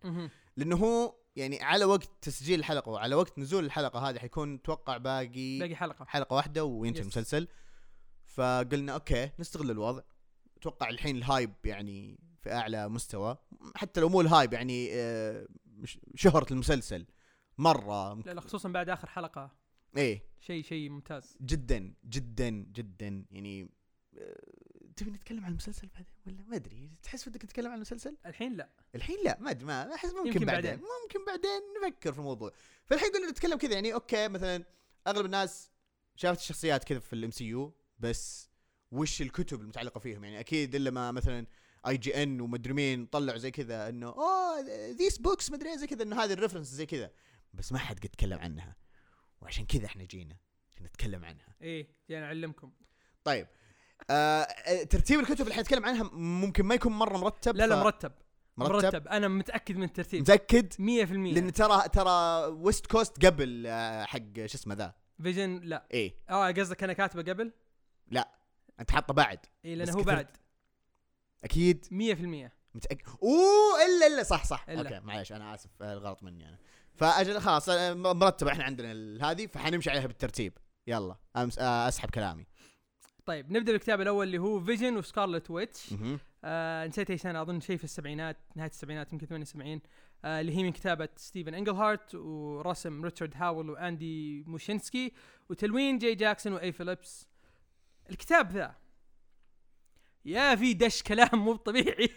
[0.58, 5.60] لأنه هو يعني على وقت تسجيل الحلقة وعلى وقت نزول الحلقة هذه حيكون أتوقع باقي
[5.60, 7.02] باقي حلقة حلقة واحدة وينتهي.
[7.02, 7.48] المسلسل
[8.26, 10.02] فقلنا okay نستغل الوضع
[10.62, 13.38] أتوقع الحين ال hype يعني في أعلى مستوى.
[13.76, 15.48] حتى لو مو ال hype يعني آه،
[16.16, 17.06] شهرة المسلسل.
[17.58, 18.14] مرة.
[18.14, 19.52] لا لا خصوصا بعد آخر حلقة.
[19.98, 20.24] إيه.
[20.40, 21.38] شيء شيء ممتاز.
[21.42, 23.26] جدا جدا جدا.
[23.32, 23.70] يعني
[24.18, 24.36] آه،
[24.96, 26.92] تبي نتكلم عن المسلسل بعدين ولا؟ ما أدري.
[27.04, 28.70] تحس ودك نتكلم عن المسلسل؟ الحين لا.
[28.96, 30.72] الحين لا ما أدري ما أحس ممكن, يمكن بعدين.
[30.72, 30.86] بعدين.
[31.04, 32.52] ممكن بعدين نفكر في الموضوع.
[32.86, 34.64] فالحين قلنا نتكلم كذا يعني أوكي مثلا
[35.08, 35.72] أغلب الناس
[36.16, 38.51] شافت الشخصيات كذا في ال MCU بس
[38.92, 41.46] وش الكتب المتعلقة فيهم؟ يعني أكيد إلا ما مثلا
[41.88, 44.60] IGN ومدري مين طلعوا زي كذا إنه oh
[44.98, 47.12] these books مدري زي كذا إنه هذه ال reference زي كذا.
[47.54, 48.76] بس ما حد قد تكلم عنها.
[49.42, 50.38] وعشان كذا إحنا جينا
[50.72, 51.56] عشان نتكلم عنها.
[51.62, 52.72] إيه يعني اعلمكم
[53.24, 53.48] طيب
[54.10, 54.48] آه
[54.90, 58.12] ترتيب الكتب اللي حنتكلم عنها ممكن ما يكون مرة مرتب لا لا ف- مرتب.
[58.58, 59.08] مرتب, مرتب.
[59.08, 60.22] أنا متأكد من الترتيب.
[60.22, 60.80] متأكد؟ 100%
[61.34, 65.88] لأن ترى ترى West Coast قبل آه، حق شو اسمه ذا؟ Vision لا.
[65.94, 66.16] إيه.
[66.30, 67.52] آه قصدك أنا كاتبه قبل؟
[68.82, 69.40] انت حاطه بعد.
[69.66, 70.28] اي لأنه هو بعد.
[71.44, 71.86] أكيد.
[71.86, 73.08] 100% متأكد.
[73.24, 74.24] أوه إلا إلا.
[74.24, 74.66] صح صح.
[74.70, 74.96] إلا.
[74.96, 75.70] okay معليش أنا آسف.
[75.82, 76.58] آه، الغلط مني أنا.
[76.96, 80.54] فأجل خلاص آه، مرتبه إحنا عندنا هذه فحنمشي عليها بالترتيب.
[80.88, 81.16] يلا.
[81.36, 82.46] أمس آه، أسحب كلامي.
[83.26, 85.94] طيب نبدأ بالكتاب الأول اللي هو Vision و Scarlet Witch.
[86.44, 89.82] آه نسيت اي سنه أظن شيء في السبعينات نهاية السبعينات يمكن 78
[90.26, 95.14] آه اللي هي من كتابة ستيفن إنجلهارت ورسم ريتشارد هاول وأندي موشينسكي
[95.50, 97.28] وتلوين جاي جاكسون وأي فيليبس.
[98.12, 98.76] الكتاب ذا.
[100.26, 102.10] يا في دش كلام مو طبيعي.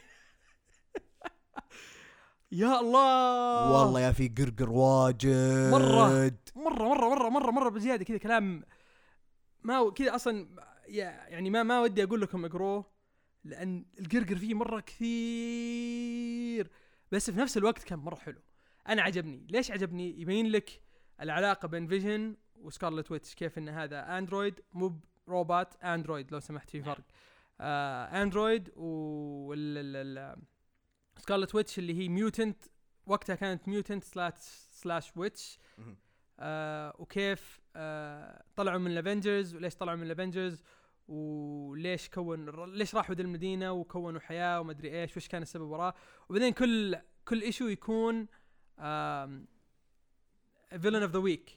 [2.53, 3.73] يا الله.
[3.73, 5.71] والله يا في قرقر واجد.
[5.73, 6.33] مرة.
[6.57, 8.65] مرة مرة مرة مرة مرة بزيادة كذا كلام.
[9.63, 10.49] ما كذا أصلا
[10.87, 12.85] يعني ما ما ودي أقول لكم اقروه
[13.45, 16.71] لأن القرقر فيه مرة كثير.
[17.13, 18.41] بس في نفس الوقت كان مرة حلو.
[18.89, 19.47] أنا عجبني.
[19.51, 20.81] ليش عجبني؟ يبين لك
[21.21, 26.83] العلاقة بين فيجن وسكارلت ويتش كيف إن هذا android مو روبوت android لو سمحت في
[26.83, 27.05] فرق.
[27.61, 30.37] آه android وال
[31.17, 32.65] سكارلت ويتش اللي هي mutant
[33.07, 34.35] وقتها كانت mutant slash
[34.71, 35.59] slash witch.
[36.39, 40.63] آه وكيف آه طلعوا من الافنجرز وليش طلعوا من الافنجرز
[41.09, 45.95] وليش كون ليش راحوا ذي المدينة وكونوا حياة وما أدري إيش وش كان السبب وراه؟
[46.29, 48.27] وبعدين كل كل issue يكون
[50.79, 51.51] villain of the week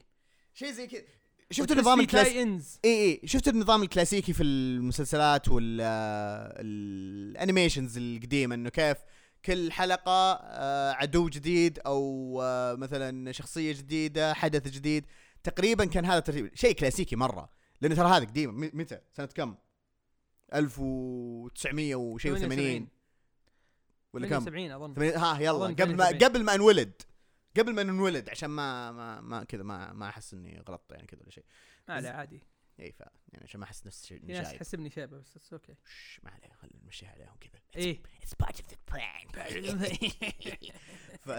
[0.54, 1.17] شيء زي كذا.
[1.50, 8.96] شفت النظام الكلاسيكي اي اي شفت النظام الكلاسيكي في المسلسلات وال animations القديمة إنه كيف
[9.44, 15.06] كل حلقة آه، عدو جديد أو آه، مثلا شخصية جديدة حدث جديد.
[15.42, 18.70] تقريبا كان هذا الترتيب شيء كلاسيكي مرة لأنه ترى هذا قديم.
[18.74, 19.54] متى؟ سنة كم؟
[20.54, 22.88] 1900 وشيء 80
[24.12, 25.02] ولا كم؟ 78 أظن.
[25.02, 25.66] ها يلا.
[25.66, 26.24] قبل ما 78.
[26.24, 27.02] قبل ما انولد.
[27.56, 31.20] قبل ما ننولد عشان ما ما ما كذا ما ما أحس إني غلطت يعني كذا
[31.22, 31.44] ولا شيء.
[31.88, 32.42] ما لا عادي.
[32.80, 35.74] اي ف يعني عشان ما أحس نفس الشيء ناس تحسبني شيبة بس it's okay.
[35.84, 37.60] شش، ما عليه خلينا نمشيها عليهم كذا.
[37.76, 38.02] إيه.
[38.22, 39.32] It's part of the plan.
[41.26, 41.30] ف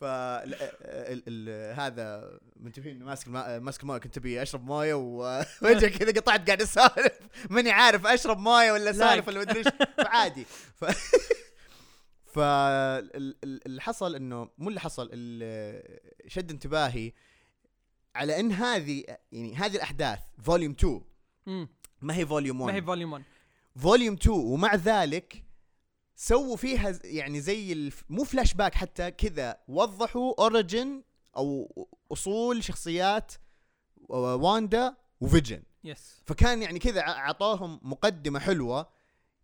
[0.00, 5.88] ف ال- ال- ال- هذا منتبهين ماسك الما- ماسك الماء كنت أبي أشرب مويه وفجاه
[5.98, 7.18] كذا قطعت قاعد أسولف.
[7.50, 9.66] ماني عارف أشرب مويه ولا سالف ولا مدري إيش.
[9.96, 10.44] فعادي.
[10.44, 10.84] ف
[12.34, 17.12] فاللي حصل إنه مو اللي حصل اللي شد انتباهي
[18.14, 21.00] على إن هذه يعني هذه الأحداث volume 2
[21.46, 21.68] مم.
[22.02, 23.24] ما هي volume 1 ما هي volume 1
[23.76, 25.44] volume 2 ومع ذلك
[26.16, 28.04] سووا فيها يعني زي الف...
[28.08, 31.02] مو فلاش باك حتى كذا وضحوا origin
[31.36, 33.32] أو أصول شخصيات
[34.08, 35.62] واندا وفيجن.
[35.84, 38.88] yes فكان يعني كذا ع- عطاهم مقدمة حلوة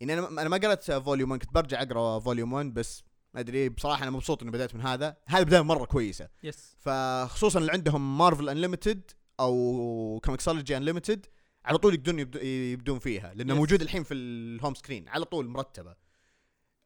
[0.00, 3.68] يعني أنا أنا ما قرأت volume 1 كنت برجع أقرأ volume 1 بس ما أدري
[3.68, 5.16] بصراحة أنا مبسوط إني بدأت من هذا.
[5.26, 6.28] هذا بداية مرة كويسة.
[6.42, 9.10] yes فخصوصا اللي عندهم مارفل انليمتد
[9.40, 11.26] أو كوميكسولوجي انليمتد
[11.64, 13.56] على طول يقدرون يبدو يبدون فيها لأنه Yes.
[13.56, 15.96] موجود الحين في ال home screen على طول مرتبة.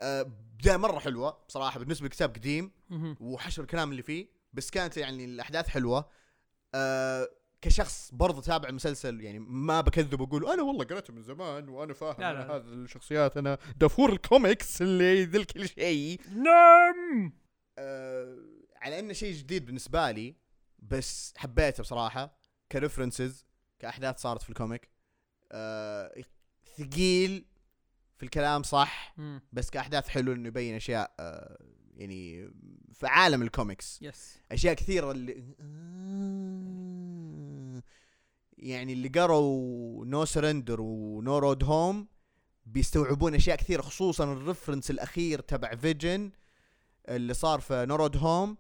[0.03, 0.23] أه
[0.59, 2.71] بداية مرة حلوة بصراحه بالنسبة لكتاب قديم.
[3.21, 6.09] وحشر الكلام اللي فيه بس كانت يعني الأحداث حلوة.
[6.75, 7.29] أه
[7.65, 12.21] كشخص برضه تابع المسلسل يعني ما بكذب وأقول أنا والله قريته من زمان وأنا فاهم
[12.21, 12.57] لا، لا.
[12.57, 16.21] هذه الشخصيات أنا دافور الكوميكس اللي ذي كل شيء.
[16.35, 17.33] نعم!
[17.79, 18.39] آه،
[18.77, 20.37] على إنه شيء جديد بالنسبة لي
[20.79, 22.39] بس حبيته بصراحة
[22.73, 23.45] ك references
[23.79, 24.89] كأحداث صارت في ال comic.
[25.53, 26.23] آه،
[26.79, 27.45] ثقيل
[28.17, 29.17] في الكلام صح.
[29.53, 31.59] بس كأحداث حلو إنه يبين أشياء آه،
[31.97, 32.51] يعني
[32.93, 33.99] في عالم ال comics.
[34.03, 35.45] yes أشياء كثيرة اللي
[38.65, 42.09] يعني اللي قروا نو سرندر ونو رود هوم
[42.67, 46.31] بيستوعبون أشياء كثيرة خصوصا ال reference الأخير تبع فيجن
[47.09, 48.57] اللي صار في نو رود هوم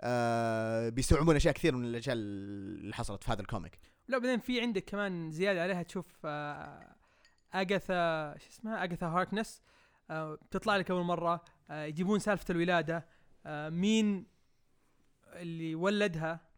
[0.00, 3.78] آه بيستوعبون أشياء كثير من الأشياء اللي حصلت في هذا ال comic.
[4.08, 6.96] لا بعدين في عندك كمان زيادة عليها تشوف آه
[7.52, 9.62] اجاثا شو اسمها؟ اجاثا هاركنس
[10.10, 13.06] آه بتطلع لك أول مرة آه يجيبون سالفة الولادة
[13.46, 14.26] آه مين
[15.32, 16.51] اللي ولدها؟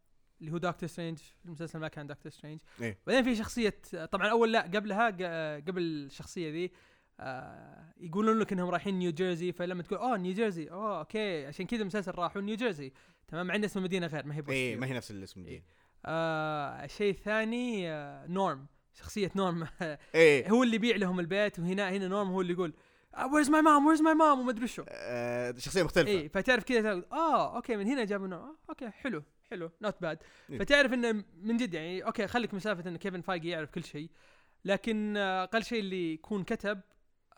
[0.44, 2.98] اللي هو دكتور سترينج في المسلسل ما كان دكتور سترينج إيه.
[3.07, 3.74] بعدين في شخصية
[4.12, 5.11] طبعا أول لا قبلها
[5.57, 6.70] قبل الشخصية ذي
[7.20, 11.66] آه يقولون لك إنهم رايحين نيو جيرسي فلما تقول أوه نيو جيرسي أوه okay عشان
[11.66, 12.92] كذا المسلسل راحوا نيو جيرسي
[13.28, 14.52] تمام ان اسم المدينة غير ما هي اي.
[14.54, 15.59] إيه، ما هي نفس الاسم إيه.
[15.59, 15.64] دي
[16.07, 19.66] آه شيء ثاني آه نورم شخصية نورم.
[20.14, 20.50] إيه.
[20.50, 22.74] هو اللي يبيع لهم البيت وهنا هنا نورم هو اللي يقول
[23.33, 24.85] where's my mom where's my mom وما أدري شو.
[24.88, 26.11] آه شخصية مختلفة.
[26.11, 28.42] اي فتعرف كذا آه okay من هنا جابوا نورم.
[28.42, 29.22] آه okay حلو.
[29.50, 30.18] حلو not bad
[30.50, 30.59] إيه.
[30.59, 34.11] فتعرف إنه من جد يعني okay خليك من سالفة إن كيفن فايجي يعرف كل شيء
[34.64, 36.80] لكن أقل شيء اللي يكون كتب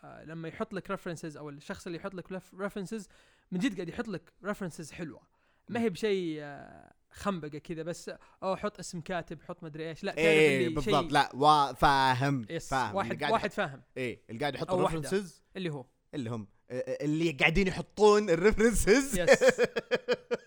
[0.04, 3.08] آه لما يحط لك references أو الشخص اللي يحط لك references
[3.52, 5.20] من جد قاعد يحط لك references حلوة.
[5.68, 8.10] ما هي بشيء آه، خنبقة كذا بس
[8.42, 11.12] أو حط اسم كاتب حط مدري إيش لا تعرف إيه اللي بالضبط.
[11.12, 12.94] لا وا فاهم yes فاهم.
[12.94, 13.82] واحد واحد فاهم.
[13.96, 14.72] إيه اللي قاعد يحط.
[14.72, 15.86] ال references اللي هو.
[16.14, 19.30] اللي هم آه، اللي قاعدين يحطون ال references yes.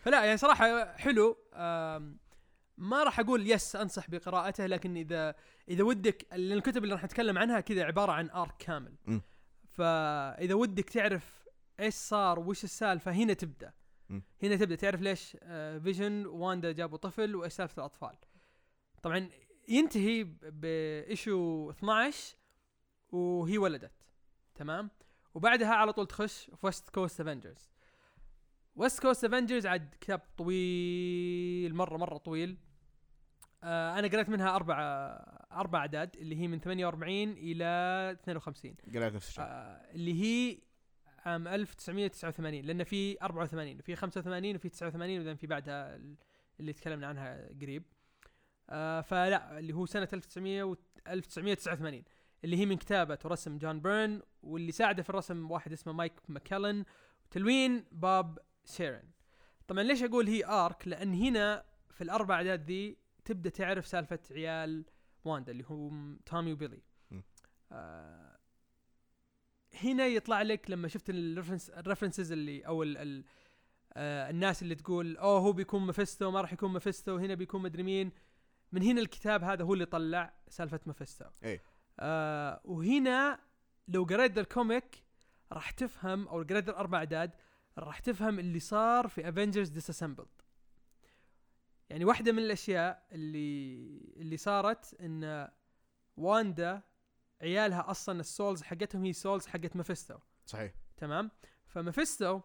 [0.00, 1.36] فلا يعني صراحة حلو.
[2.78, 5.34] ما راح أقول yes أنصح بقراءته لكن إذا
[5.68, 8.94] إذا ودك الكتب اللي راح نتكلم عنها كذا عبارة عن arc كامل.
[9.06, 9.20] م.
[9.68, 11.48] فإذا ودك تعرف
[11.80, 13.72] إيش صار وش السالفة هنا تبدأ.
[14.08, 14.20] م.
[14.42, 18.16] هنا تبدأ تعرف ليش آه، فيجن واندا جابوا طفل وإيش سالفة الأطفال.
[19.02, 19.30] طبعا
[19.68, 22.36] ينتهي ب issue 12
[23.12, 23.92] وهي ولدت.
[24.54, 24.90] تمام؟
[25.34, 27.70] وبعدها على طول تخش في ويست كوست افنجرز
[28.80, 32.56] ويست كوست افنجرز عاد كتاب طويل مرة مرة طويل.
[33.64, 34.76] آه أنا قريت منها أربع
[35.52, 37.64] أربع أعداد اللي هي من 48 إلى
[38.22, 39.44] 52 قريت نفس الشيء.
[39.44, 40.58] آه اللي هي
[41.26, 46.16] عام 1989 لأن في 84 وفي 85 وفي 89 وبعدين في بعدها ال-
[46.60, 47.82] اللي تكلمنا عنها قريب.
[48.70, 50.76] آه فلا اللي هو سنة 1900 و
[51.08, 52.04] 1989
[52.44, 56.84] اللي هي من كتابة ورسم جون بيرن واللي ساعده في الرسم واحد اسمه مايك ماكلن.
[57.26, 59.10] وتلوين بوب شارن
[59.68, 64.84] طبعا ليش أقول هي arc لأن هنا في الأربع أعداد ذي تبدأ تعرف سالفة عيال
[65.24, 66.82] واندا اللي هم تومي وبيلي.
[67.72, 68.38] آه
[69.74, 73.24] هنا يطلع لك لما شفت ال reference ال references اللي أو ال ال
[73.92, 77.82] آه الناس اللي تقول أوه هو بيكون مفستو ما راح يكون مفستو هنا بيكون مدري
[77.82, 78.12] مين.
[78.72, 81.24] من هنا الكتاب هذا هو اللي طلع سالفة مفستو.
[81.44, 81.62] إيه.
[82.00, 83.40] آه وهنا
[83.88, 85.04] لو قريت ال comic
[85.52, 87.30] راح تفهم أو قريت الأربع أعداد
[87.78, 90.28] راح تفهم اللي صار في Avengers Disassembled
[91.90, 95.48] يعني واحدة من الأشياء اللي اللي صارت إن
[96.16, 96.82] واندا
[97.42, 100.72] عيالها أصلا ال souls حقتهم هي souls حقت مفستو صحيح.
[100.96, 101.30] تمام؟
[101.66, 102.40] فمفستو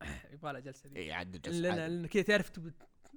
[0.32, 0.98] يبغى لها جلسة دي.
[0.98, 2.50] اي عدد لأن لأن كذا تعرف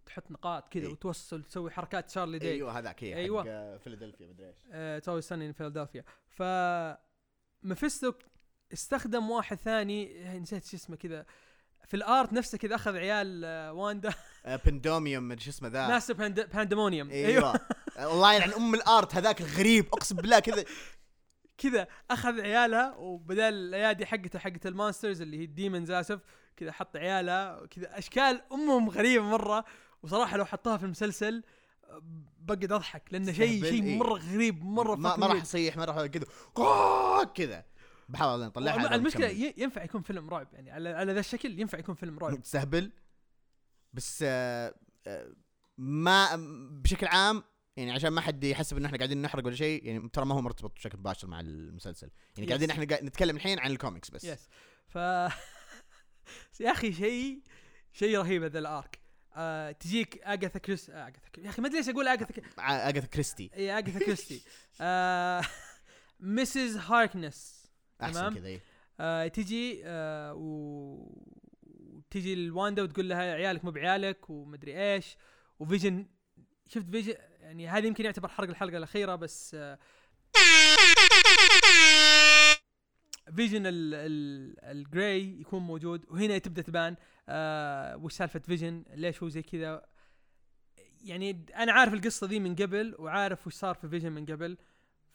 [0.06, 0.92] تحط نقاط كذا إيه.
[0.92, 2.52] وتوصل تسوي حركات Charlie Day.
[2.52, 3.42] أيوه هذاك إيه، أيوة.
[3.44, 5.04] حق آه، فيلادلفيا مدري إيش.
[5.04, 6.44] Sunny in Philadelphia ف
[7.64, 8.14] مفستو
[8.73, 11.25] استخدم واحد ثاني آه، نسيت شو اسمه كذا.
[11.88, 14.13] في ال art نفسه كذا أخذ عيال آه، واندا.
[14.45, 15.88] آه، بندوميوم مدري شو اسمه ذا.
[15.93, 16.49] ناس باند...
[16.54, 17.60] Pandemonium إيوه.
[17.99, 20.65] الله يلعن أم ال art هذاك الغريب أقسم بالله كذا.
[21.58, 26.19] كذا أخذ عيالها وبدال الأيادي حقته حقت ال monsters اللي هي ال demons آسف
[26.58, 29.65] كذا حط عيالها كذا أشكال أمهم غريبة مرة.
[30.03, 31.43] وصراحة لو حطها في المسلسل
[31.84, 32.01] آه،
[32.39, 33.97] بقعد أضحك لأنه شيء شيء إيه.
[33.97, 35.41] مرة غريب مرة ما, راح.
[35.41, 36.25] يصيح ما راح كذا
[36.58, 37.65] آه، كذا.
[38.10, 42.20] بحاول نطلعها المشكلة ينفع يكون فيلم رعب يعني على على ذا الشكل ينفع يكون فيلم
[42.20, 42.41] رعب.
[42.41, 42.91] تستهبل
[43.93, 44.76] بس آه،
[45.08, 45.32] آه،
[45.78, 46.30] ما
[46.82, 47.43] بشكل عام
[47.78, 50.41] يعني عشان ما حد يحسب انه إحنا قاعدين نحرق ولا شيء يعني ترى ما هو
[50.41, 52.10] مرتبط بشكل مباشر مع المسلسل.
[52.38, 52.50] يعني Yes.
[52.50, 54.24] قاعدين إحنا قاعد نتكلم الحين عن الكوميكس بس.
[54.24, 54.48] yes
[54.88, 54.96] ف
[56.60, 57.41] يا أخي شيء
[57.93, 59.00] شيء رهيب هذا ال arc.
[59.36, 61.46] آه تجيك اجاثا كريس آه اجاثا كريس.
[61.46, 62.41] يا أخي ما أدري ليش أقول اجاثا.
[62.58, 63.50] ع- اجاثا كريستي.
[63.56, 64.41] اي اجاثا كريستي.
[64.82, 65.41] آه
[66.20, 66.78] Mrs.
[66.78, 67.57] هاركنس
[68.02, 68.34] أحسن.
[68.36, 68.62] كذا إيه.
[69.00, 71.12] آه تجي آه و...
[71.64, 75.18] وتجي الواندا وتقول لها عيالك مو بعيالك ومدري إيش
[75.60, 76.08] وفيجن
[76.68, 79.80] شفت فيجن يعني هذا يمكن يعتبر حرق الحلقة الأخيرة بس آه
[83.36, 86.96] فيجن ال ال ال gray يكون موجود وهنا تبدأ تبان
[87.30, 89.86] آه وش سالفة فيجن ليش هو زي كذا
[91.02, 94.58] يعني أنا عارف القصة ذي من قبل وعارف وش صار في فيجن من قبل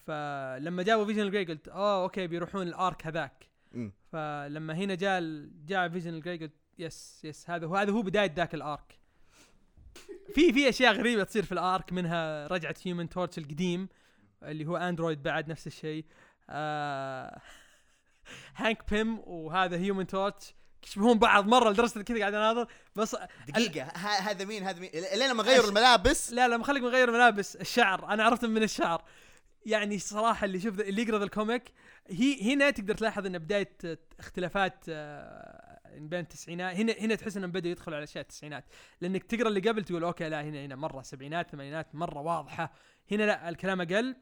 [0.06, 3.48] فلما جابوا فيجن gray قلت اوه okay بيروحون ال arc هذاك.
[3.72, 3.92] مم.
[4.12, 5.20] فلما هنا جاء
[5.66, 8.98] جاء فيجن gray قلت yes yes هذا هو هذا هو بداية ذاك ال arc
[10.34, 13.88] في في أشياء غريبة تصير في ال arc منها رجعة Human Torch القديم
[14.42, 16.04] اللي هو android بعد نفس الشيء.
[16.50, 17.40] آه
[18.56, 20.54] هانك بيم وهذا Human Torch
[20.86, 22.66] يشبهون بعض مرة لدرجة كذا قاعد أناظر.
[22.96, 23.16] بس
[23.48, 26.88] دقيقة ه- هذا مين؟ هذا مين؟ لين لما غيروا الملابس؟ لا لا ما خليك من
[26.88, 29.04] غير ملابس الشعر أنا عرفت من الشعر.
[29.66, 31.72] يعني صراحة اللي شوف اللي يقرأ ال comic
[32.08, 33.76] هي هنا تقدر تلاحظ إن بداية
[34.18, 38.64] اختلافات آه، بين التسعينات هنا هنا تحس إنهم بدأوا يدخلوا على أشياء التسعينات.
[39.00, 42.72] لأنك تقرأ اللي قبل تقول okay لا هنا هنا مرة سبعينات ثمانينات مرة واضحة.
[43.10, 44.16] هنا لا الكلام أقل.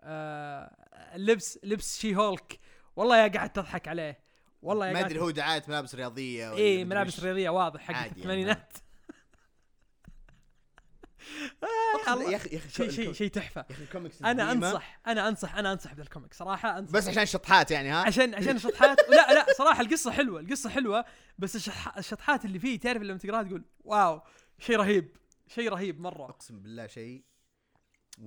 [0.00, 0.76] آه
[1.14, 2.58] اللبس لبس She-Hulk
[2.96, 4.20] والله يا قاعد تضحك عليه.
[4.62, 5.94] والله يا ما أدري هو دعاية ملابس
[6.54, 7.24] إيه مدري ملابس.
[7.24, 8.72] رياضية واضح حق يعني الثمانينات.
[12.08, 13.60] يا أخي يا أخي شيء شيء شيء تحفة.
[13.70, 17.08] يا أخي الكوميكس أنا انصح أنا انصح أنا أنصح بهذا ال comic صراحة أنصح بس
[17.08, 18.98] عشان الشطحات يعني ها؟ عشان عشان الشطحات.
[19.08, 21.04] لا لا صراحة القصة حلوة القصة حلوة
[21.38, 24.22] بس الشطح- الشطحات اللي فيه تعرف لما تقراها تقول wow
[24.58, 25.16] شيء رهيب
[25.48, 26.24] شيء رهيب مرة.
[26.24, 27.22] أقسم بالله شيء.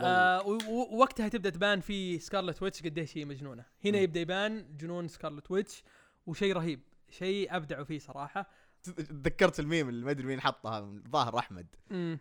[0.01, 3.65] آه ووقتها تبدأ تبان في Scarlet Witch قديش هي مجنونة.
[3.85, 4.03] هنا مم.
[4.03, 5.83] يبدأ يبان جنون Scarlet Witch
[6.25, 8.49] وشيء رهيب شيء أبدعوا فيه صراحة.
[8.83, 11.67] تذكرت الميم اللي ما أدري مين حطها الظاهر أحمد.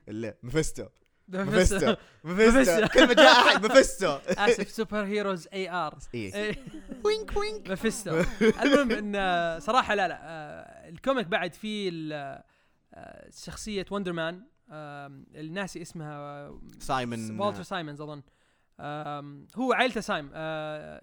[0.09, 0.87] اللي مفستو.
[1.29, 1.77] مفستو.
[1.77, 1.95] مفستو.
[2.25, 2.89] مفستو.
[2.89, 4.19] كل ما جاء أحد مفستو.
[4.29, 5.99] آسف Superheroes AR.
[7.05, 7.71] وينك وينك.
[7.71, 14.13] مفيستو المهم إن آه، صراحة لا لا آه، ال comic بعد فيه آه، شخصية Wonder
[14.13, 14.47] Man
[15.35, 18.23] الناسي اسمها سايمون والتر سايمونز أظن.
[19.57, 20.29] هو عائلته سايم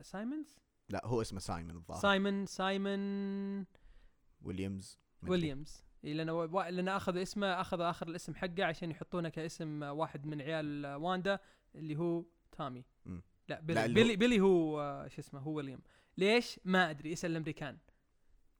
[0.01, 0.55] سايمونز
[0.89, 2.01] لا هو اسمه سايمون الظاهر.
[2.01, 3.65] سايمون سايمون
[4.41, 5.04] ويليامز.
[5.29, 5.83] ويليامز.
[6.03, 10.25] إيه، لأنه و- لأن أخذ اسمه أخذ آخر الاسم حقه عشان يحطونه كاسم آه، واحد
[10.25, 11.39] من عيال آه، واندا
[11.75, 12.83] اللي هو تامي.
[13.05, 13.21] مم.
[13.49, 15.81] لا لا، بيلي هو- بيلي, بيلي هو آه، شو اسمه هو ويليام.
[16.17, 17.77] ليش؟ ما أدري اسأل الأمريكان.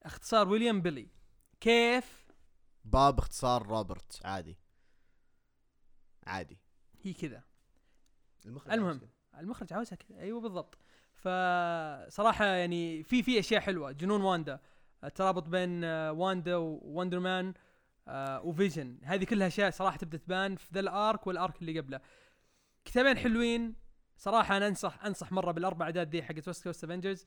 [0.02, 1.08] اختصار ويليام بيلي.
[1.60, 2.26] كيف؟
[2.84, 4.56] باب اختصار روبرت عادي.
[6.26, 6.58] عادي.
[7.02, 7.42] هي كذا.
[8.46, 8.98] المخرج المهم.
[8.98, 9.08] كذا.
[9.40, 10.18] المخرج عاوزها كذا.
[10.20, 10.78] أيوه بالضبط.
[11.14, 13.92] فصراحة يعني في في أشياء حلوة.
[13.92, 14.60] جنون واندا.
[15.04, 17.54] الترابط بين آه، واندا و Wonder Man
[18.08, 18.98] آه، وفيجن.
[19.02, 22.00] هذه كلها أشياء صراحة تبدأ تبان في ذا ال arc وال arc اللي قبله.
[22.84, 23.74] كتابين حلوين.
[24.18, 27.26] صراحة أنا أنصح أنصح مرة بالأربع أعداد دي حقت West Coast Avengers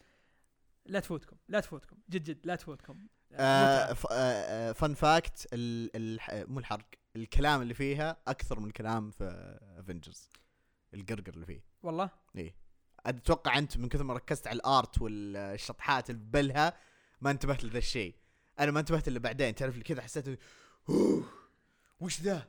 [0.85, 3.07] لا تفوتكم لا تفوتكم جد جد لا تفوتكم.
[3.33, 6.19] آه آه، آه fun fact ال ال
[6.51, 10.29] مو الحرق الكلام اللي فيها أكثر من الكلام في Avengers
[10.93, 11.63] القرقر اللي فيه.
[11.83, 12.09] والله؟
[13.05, 16.73] أتوقع أنت من كثر ما ركزت على ال art والشطحات اللي ببلها
[17.21, 18.15] ما انتبهت لذا الشيء.
[18.59, 20.37] أنا ما انتبهت إلا بعدين تعرف اللي كذا حسيت إنه،
[20.89, 21.25] "أوه،
[21.99, 22.47] وش ذا؟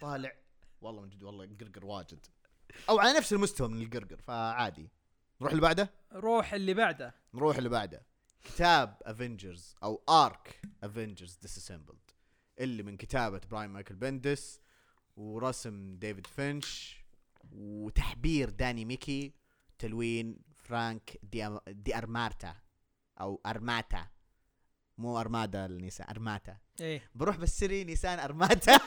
[0.00, 0.32] طالع.
[0.80, 2.26] والله من جد والله القرقر واجد.
[2.88, 4.88] أو على نفس المستوى من القرقر فعادي.
[5.40, 7.14] نروح اللي بعده؟ روح اللي بعده.
[7.34, 8.02] نروح اللي بعده.
[8.44, 12.10] كتاب Avengers أو arc Avengers Disassembled
[12.58, 14.60] اللي من كتابة براين مايكل بندس
[15.16, 16.96] ورسم ديفيد فينش
[17.52, 19.32] وتحبير داني ميكي
[19.78, 21.60] تلوين فرانك دي, أم...
[21.68, 22.56] دي ارمارتا
[23.20, 24.06] أو أرماتا.
[24.98, 26.56] مو أرمادا النساء أرماتا.
[26.80, 27.10] إيه.
[27.14, 28.78] بروح بالسري نيسان أرماتا.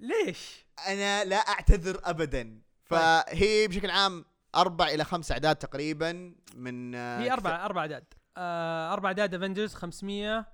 [0.00, 2.60] ليش؟ أنا لا أعتذر ابدا.
[2.84, 4.24] فهي بشكل عام
[4.54, 8.04] أربع إلى خمس أعداد تقريبا من آه، هي أربع أربع أعداد.
[8.36, 10.46] آه أربع أعداد Avengers 500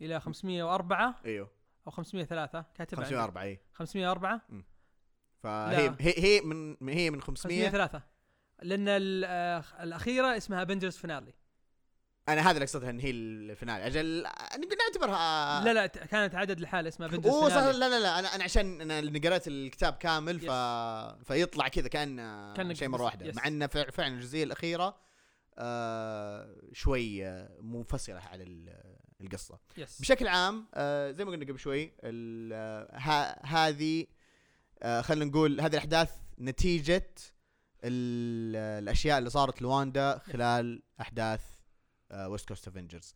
[0.00, 1.50] إلى 504 أيوه.
[1.86, 4.40] أو 503 كاتب 504 اي 504
[5.44, 5.94] فهي.
[6.00, 8.02] هي هي من هي من 500 503
[8.62, 8.86] لأن
[9.24, 11.32] آه، الأخيرة اسمها Avengers Finale
[12.28, 13.80] أنا هذا اللي أقصدها إن هي ال finale.
[13.80, 14.22] أجل
[14.58, 18.34] نقدر نعتبرها لا لا كانت عدد لحال اسمها افنجرز أوه صح لا لا لا أنا
[18.34, 20.50] أنا عشان أنا اللي قرأت الكتاب كامل ف...
[21.32, 22.16] فيطلع كذا كان
[22.54, 23.32] كأنك شيء مرة واحدة.
[23.36, 24.96] مع انه فع- فعلا الجزئية الأخيرة
[25.58, 28.82] آه شوي آه، منفصلة على ال-
[29.20, 29.58] القصة.
[29.76, 34.06] يس بشكل عام آه زي ما قلنا قبل شوي آه، هذه
[35.02, 36.10] خلينا نقول هذه الأحداث
[36.40, 37.14] نتيجة
[37.84, 41.42] ال- الأشياء اللي صارت لواندا خلال أحداث
[42.28, 43.14] West Coast Avengers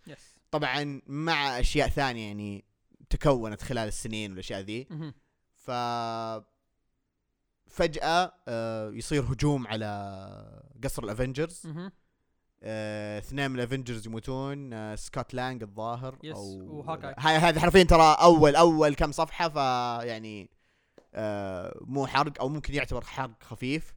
[0.51, 2.65] طبعا مع أشياء ثانية يعني
[3.11, 4.87] تكونت خلال السنين والأشياء ذي.
[5.55, 5.71] ف
[7.67, 11.63] فجأة آه، يصير هجوم على قصر ال Avengers.
[12.63, 16.83] آه، اثنين من ال Avengers يموتون آه، سكوت لانج الظاهر yes، أو
[17.19, 20.51] هذه حرفيا ترى اول أول كم صفحة فيعني
[21.19, 23.95] آه، مو حرق أو ممكن يعتبر حرق خفيف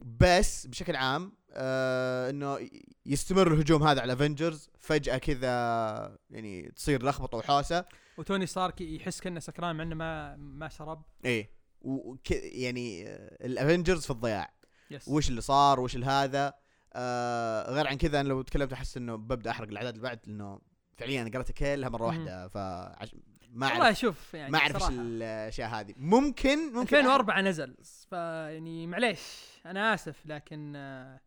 [0.00, 2.68] بس بشكل عام آه إنه
[3.06, 7.84] يستمر الهجوم هذا على Avengers فجأة كذا يعني تصير لخبطة وحوسه
[8.16, 11.02] وتوني ستارك يحس كأنه سكران مع إنه ما ما شرب.
[11.24, 11.50] إيه.
[11.80, 14.54] وك يعني آه، ال Avengers في الضياع.
[14.90, 16.54] yes وش اللي صار؟ وش هذا؟
[16.92, 20.60] آه غير عن كذا أنا لو تكلمت أحس إنه ببدأ أحرق الأعداد اللي بعد لأنه
[20.96, 22.06] فعليا أنا قريتها كلها مرة.
[22.06, 23.14] واحدة فعش...
[23.52, 23.98] ما والله أعرف.
[23.98, 24.90] شوف يعني ما أعرف.
[24.90, 25.94] الأشياء هذه.
[25.96, 27.76] ممكن ممكن 2004 نزل
[28.10, 29.20] فيعني معليش
[29.66, 31.20] أنا آسف لكن آه،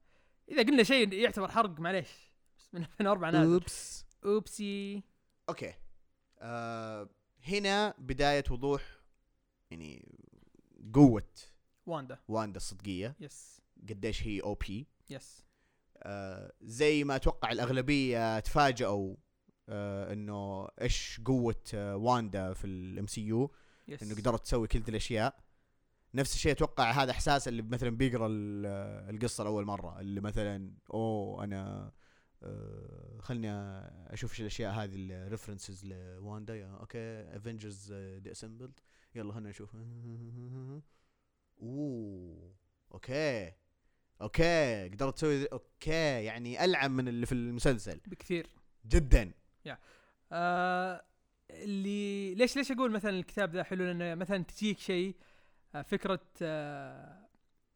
[0.51, 2.09] إذا قلنا شيء يعتبر حرق معليش.
[2.57, 4.05] بس من 2004 نازل أوبس.
[4.25, 5.03] أوبسي.
[5.49, 5.73] أوكي.
[6.39, 7.09] آه
[7.47, 8.81] هنا بداية وضوح
[9.71, 10.15] يعني
[10.93, 11.23] قوة.
[11.85, 12.19] واندا.
[12.27, 13.15] واندا الصدقية.
[13.19, 13.61] yes.
[13.89, 14.87] قديش هي OP.
[15.09, 15.45] yes.
[15.97, 19.15] آه زي ما أتوقع الأغلبية تفاجئوا
[19.69, 23.51] آه إنه إيش قوة آه واندا في ال MCU؟
[24.01, 25.39] إنه قدرت تسوي كل الأشياء.
[26.13, 31.43] نفس الشيء أتوقع هذا إحساس اللي مثلا بيقرأ ال- القصة لأول مرة اللي مثلا أوه
[31.43, 31.91] أنا
[32.43, 33.51] آه، خلني
[34.13, 36.55] أشوف إيش الأشياء هذه ال references لواندا.
[36.55, 38.79] يا okay Avengers Disassembled
[39.15, 39.75] يلا خلنا نشوف.
[41.61, 42.55] أوه
[42.93, 43.51] okay
[44.21, 48.01] okay قدرت تسوي okay يعني العب من اللي في المسلسل.
[48.07, 48.47] بكثير.
[48.85, 49.31] جدا.
[50.31, 51.03] آه
[51.49, 55.15] اللي ليش ليش أقول مثلا الكتاب ذا حلو؟ لأنه مثلا تجيك شيء
[55.75, 57.27] آه فكرة آه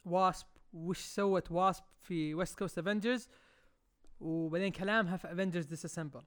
[0.05, 0.45] Wasp.
[0.73, 3.29] وش سوت Wasp في West Coast Avengers
[4.19, 6.23] وبعدين كلامها في Avengers Disassembled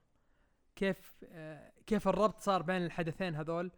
[0.77, 3.71] كيف آه كيف الربط صار بين الحدثين هذول؟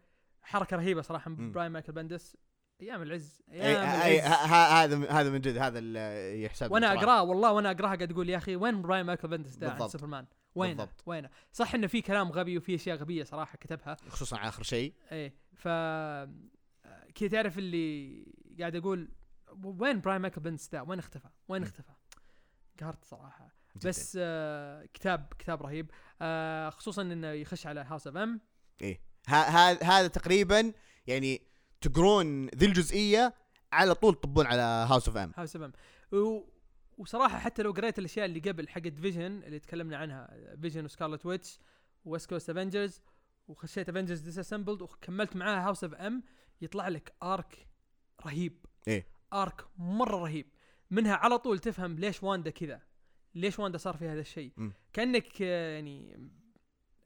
[0.42, 1.52] حركة رهيبة صراحة من.
[1.52, 2.36] براين مايكل بندس.
[2.82, 4.32] أيام العز أيام أي العز.
[4.32, 6.92] ه- ه- هذا هذا من جد هذا اللي يحسب وأنا.
[6.92, 9.88] أقرأه والله وأنا اقراها قاعد أقول يا أخي وين براين مايكل بندس ده عن.
[9.88, 10.26] سوبرمان.
[10.54, 11.02] وينه؟ بالضبط.
[11.06, 13.96] وينه؟ صح إنه في كلام غبي وفي أشياء غبية صراحة كتبها.
[14.08, 14.94] خصوصا آخر شيء.
[15.12, 15.68] إيه ف
[17.14, 18.26] كذا تعرف اللي
[18.60, 19.08] قاعد أقول
[19.64, 21.62] وين براين مايكل بنس ده وين اختفى؟ وين.
[21.62, 21.92] اختفى؟
[22.80, 23.54] قهرت صراحة.
[23.76, 23.88] جداً.
[23.88, 25.90] بس آه كتاب كتاب رهيب.
[26.22, 28.40] آه خصوصا إنه يخش على House of M
[28.82, 29.00] إيه.
[29.82, 30.72] هذا تقريبا
[31.06, 31.42] يعني
[31.80, 33.34] تقرون ذي الجزئية
[33.72, 35.72] على طول تطبون على House of M House of M.
[36.98, 41.26] وصراحة حتى لو قريت الأشياء اللي قبل حقت Vision اللي تكلمنا عنها Vision و Scarlet
[41.26, 41.58] Witch
[42.04, 43.00] West Coast Avengers
[43.48, 46.22] وخشيت Avengers Disassembled وكملت معاها House of M
[46.60, 47.68] يطلع لك arc
[48.26, 49.06] رهيب إيه.
[49.32, 50.46] arc مرة رهيب
[50.90, 52.80] منها على طول تفهم ليش واندا كذا
[53.34, 54.52] ليش واندا صار في هذا الشيء.
[54.92, 56.30] كأنك آه، يعني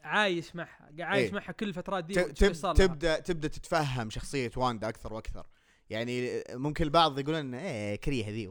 [0.00, 1.34] عايش معها قاعد عايش إيه.
[1.34, 2.86] معها كل الفترات دي تب صار لها.
[2.86, 5.46] تبدأ تبدأ تتفهم شخصية واندا أكثر وأكثر
[5.90, 8.48] يعني ممكن البعض يقولون إيه كريهه ذي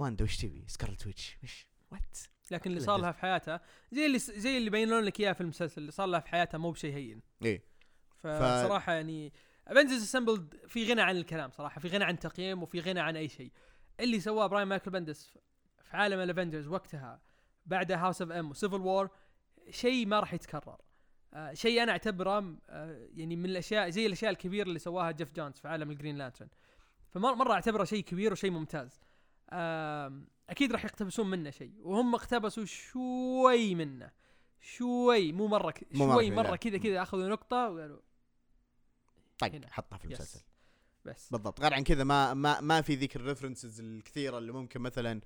[0.00, 1.36] واندا وش تبي Scarlet Witch.
[1.42, 2.18] وش؟ what
[2.50, 3.60] لكن اللي صار لها في حياتها
[3.92, 6.70] زي اللي زي اللي بينون لك إياه في المسلسل اللي صار لها في حياتها مو
[6.70, 7.22] بشيء هين.
[7.44, 7.64] إيه.
[8.18, 9.32] فصراحه يعني
[9.68, 13.28] Avengers Disassembled في غنى عن الكلام صراحة في غنى عن تقييم وفي غنى عن أي
[13.28, 13.52] شيء.
[14.00, 15.38] اللي سواه براين مايكل بندس
[15.82, 17.20] في عالم ال Avengers وقتها
[17.66, 19.10] بعد House of M و Civil War
[19.70, 20.76] شيء ما راح يتكرر.
[21.34, 25.54] آه شيء أنا أعتبره آه يعني من الأشياء زي الأشياء الكبيرة اللي سواها جيف جونز
[25.58, 26.48] في عالم ال Green Lantern
[27.10, 29.00] فمره أعتبره شيء كبير وشيء ممتاز.
[30.50, 34.10] أكيد راح يقتبسون منه شيء وهم اقتبسوا شوي منه
[34.60, 35.86] شوي مو مرة ك...
[35.94, 36.56] مو شوي مرة.
[36.56, 38.00] كذا كذا أخذوا نقطة وقالوا
[39.38, 39.64] طيب.
[39.64, 40.04] حطها في.
[40.04, 40.40] المسلسل
[41.04, 44.80] بس بالضبط غير عن كذا ما ما ما في ذيك ال references الكثيرة اللي ممكن
[44.80, 45.20] مثلا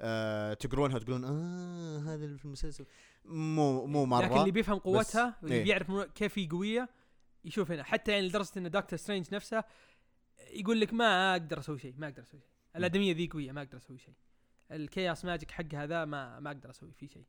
[0.00, 2.86] آه تقرونها وتقولون آه هذا في المسلسل
[3.24, 5.64] مو مو مرة لكن اللي بيفهم قوتها واللي إيه.
[5.64, 6.88] بيعرف كيف هي قوية
[7.44, 9.64] يشوف هنا حتى يعني لدرجة إن دكتور سترينج نفسه
[10.50, 13.78] يقول لك ما أقدر أسوي شيء ما أقدر أسوي شيء الادميه ذي قويه ما أقدر
[13.78, 14.14] أسوي شيء.
[14.70, 17.24] ال chaos magic حق هذا ما ما أقدر أسوي فيه شيء.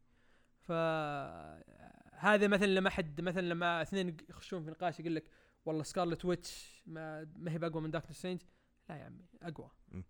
[0.60, 0.72] ف
[2.14, 5.24] هذا مثلا لما حد مثلا لما اثنين يخشون في نقاش يقول لك
[5.66, 8.42] والله Scarlet Witch ما, ما هي بأقوى من دكتور سترينج
[8.90, 9.72] لا يا عمي أقوى.
[9.92, 10.04] لا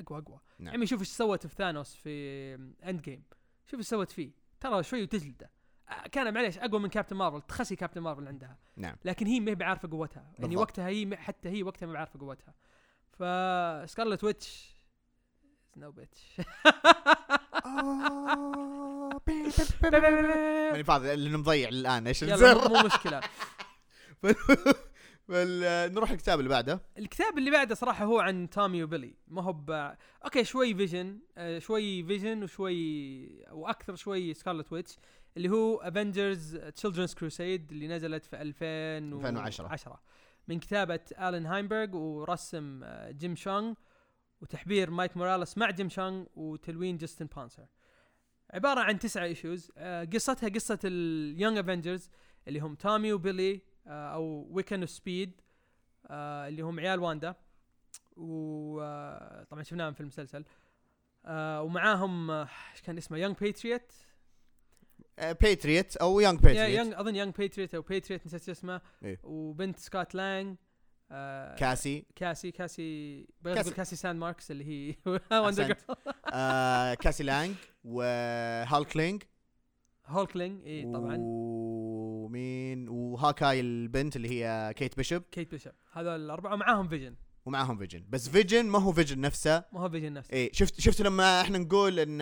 [0.00, 0.40] أقوى أقوى.
[0.58, 0.74] نعم.
[0.74, 2.54] عمي شوف إيش سوت في ثانوس في
[2.84, 3.22] Endgame
[3.66, 4.30] شوف إيش سوت فيه.
[4.60, 5.50] ترى شوي وتجلده.
[5.88, 8.58] آه، كان معليش أقوى من كابتن مارفل تخسي كابتن مارفل عندها.
[8.76, 8.96] نعم.
[9.04, 10.22] لكن هي ما هي بعارفة قوتها.
[10.22, 10.60] يعني بالضبط.
[10.60, 12.54] وقتها هي حتى هي وقتها ما بعارفة قوتها.
[13.18, 14.76] ف Scarlet Witch
[15.76, 16.20] no bitch
[19.82, 23.20] ماني فاضي لأنه مضيع الآن إيش الزر؟ مو- مشكلة.
[25.94, 26.80] نروح الكتاب اللي بعده.
[26.98, 29.70] الكتاب اللي بعده صراحة هو عن تومي وبيلي ما هو ب...
[30.24, 34.96] Okay شوي فيجن آه شوي فيجن وشوي وأكثر شوي Scarlet Witch
[35.36, 40.00] اللي هو Avengers Children's Crusade اللي نزلت في 2010 2010.
[40.48, 43.74] من كتابة الين هاينبرغ ورسم آه، جيم شونغ
[44.40, 47.66] وتحبير مايك موراليس مع جيم شونغ وتلوين جاستن بانسر.
[48.50, 49.70] عبارة عن تسعة issues
[50.14, 52.10] قصتها قصة ال Young Avengers
[52.48, 55.40] اللي هم تومي وبيلي آه، أو ويكن وسبيد
[56.06, 57.34] آه اللي هم عيال واندا.
[58.16, 60.44] وطبعا شفناهم في المسلسل.
[61.24, 63.92] آه ومعاهم آه، إيش كان اسمه؟ Young Patriot
[65.18, 68.80] Patriot أو Young Patriot Young أظن Young Patriot أو باتريوت نسيت اسمه.
[69.04, 69.20] إيه.
[69.22, 70.56] وبنت سكوت لانج
[71.10, 72.06] آه كاسي.
[72.16, 73.68] كاسي كاسي بغيت كاسي.
[73.68, 74.94] أقول كاسي ساند ماركس اللي هي
[75.44, 75.78] Wonder أحسنت.
[76.32, 77.54] آه كاسي لانج
[77.84, 79.22] وهالكلينج
[80.06, 81.16] هولكلينج اي طبعا.
[81.18, 88.04] ومين وهاكاي البنت اللي هي كيت بيشوب كيت بيشب هذول الأربعة معاهم فيجن ومعاهم فيجن
[88.08, 89.64] بس فيجن ما هو فيجن نفسه.
[89.72, 90.32] ما هو فيجن نفسه.
[90.32, 92.20] إيه شفت شفت لما إحنا نقول إن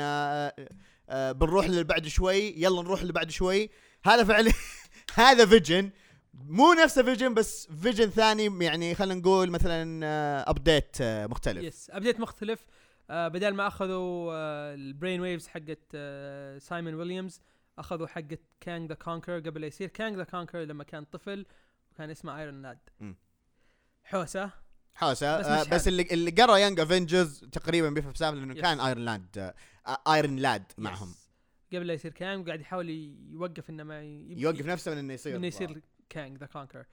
[1.08, 3.70] آه، آه، بنروح اللي بعد شوي يلا نروح اللي بعد شوي.
[4.04, 4.52] هذا فعلا
[5.14, 5.90] هذا فيجن.
[6.34, 11.62] مو نفسه فيجن بس فيجن ثاني يعني خلينا نقول مثلا update مختلف.
[11.64, 12.66] yes update مختلف.
[13.10, 17.40] آه بدل ما أخذوا آه ال brain waves حقت آه سايمون ويليامز
[17.78, 19.88] أخذوا حقت Kang the Conqueror قبل لا يصير.
[19.88, 21.46] Kang the Conqueror لما كان طفل
[21.92, 22.78] وكان اسمه Iron Lad.
[24.04, 24.63] حوسة.
[24.94, 25.88] حوسه بس بس, آه بس.
[25.88, 28.60] اللي اللي قرأ Young Avengers تقريبا بيفهم سالفه لأنه yes.
[28.60, 29.54] كان Iron Lad
[30.08, 31.08] Iron Lad معهم.
[31.10, 31.24] Yes.
[31.72, 32.88] قبل لا يصير كانج وقاعد يحاول
[33.30, 36.84] يوقف إنه ما يوقف نفسه من إنه يصير إنه يصير Kang the Conqueror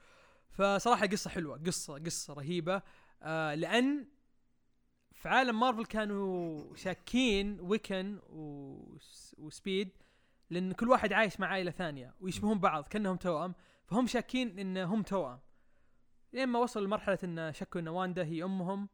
[0.50, 2.82] فصراحة قصة حلوة قصة قصة رهيبة.
[3.22, 4.06] آه لأن
[5.12, 9.88] في عالم مارفل كانوا شاكين ويكن وس- وسبيد
[10.50, 13.54] لأن كل واحد عايش مع عائلة ثانية ويشبهون بعض كأنهم توأم.
[13.86, 15.38] فهم شاكين ان هم توأم.
[16.32, 18.88] لين ما وصل لمرحلة إن شكوا ان واندا هي أمهم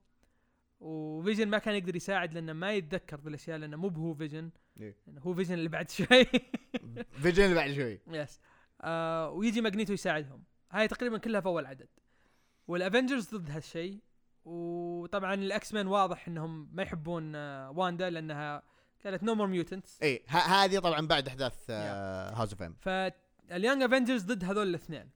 [0.80, 4.50] وفيجن ما كان يقدر يساعد لأنه ما يتذكر بالاشياء لأنه مو بهو فيجن.
[4.80, 4.96] إيه.
[5.18, 6.24] هو فيجن اللي بعد شوي.
[7.12, 8.00] فيجن اللي بعد شوي.
[8.08, 8.40] Yes
[8.80, 10.44] آه ويجي ماجنيتو يساعدهم.
[10.70, 11.88] هاي تقريبا كلها في أول عدد.
[12.68, 14.00] وال Avengers ضد هالشيء
[14.44, 18.62] وطبعا ال X-Men واضح إنهم ما يحبون آه واندا لأنها
[19.04, 24.24] قالت no more mutants اي هذه طبعا بعد أحداث House of M فال Young Avengers
[24.24, 25.10] ضد هذول الاثنين.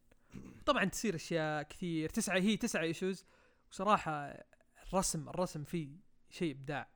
[0.66, 2.08] طبعا تصير أشياء كثير.
[2.08, 3.24] تسعة هي تسعة issues
[3.70, 4.44] وصراحة
[4.86, 5.88] الرسم الرسم فيه
[6.30, 6.88] شيء إبداع.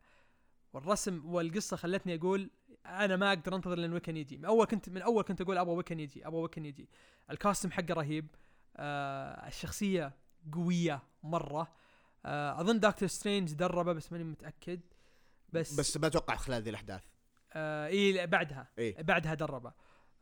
[0.72, 2.51] والرسم والقصة خلتني أقول
[2.87, 4.39] أنا ما أقدر أنتظر لين ويكن يجي.
[4.39, 6.89] من أول كنت من أول كنت أقول أبغى ويكن يجي أبغى ويكن يجي.
[7.30, 8.26] ال costume حقه رهيب.
[8.76, 10.12] آه الشخصية
[10.53, 11.72] قوية مرة.
[12.26, 14.80] آه أظن دكتور سترينج دربه بس ماني متأكد.
[15.53, 17.05] بس بس ما أتوقع خلال ذي الأحداث.
[17.53, 18.68] آه إي بعدها.
[18.78, 19.03] إيه.
[19.03, 19.72] بعدها دربه.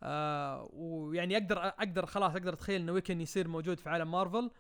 [0.05, 4.51] آه ويعني أقدر أقدر خلاص أقدر أتخيل إنه ويكن يصير موجود في عالم مارفل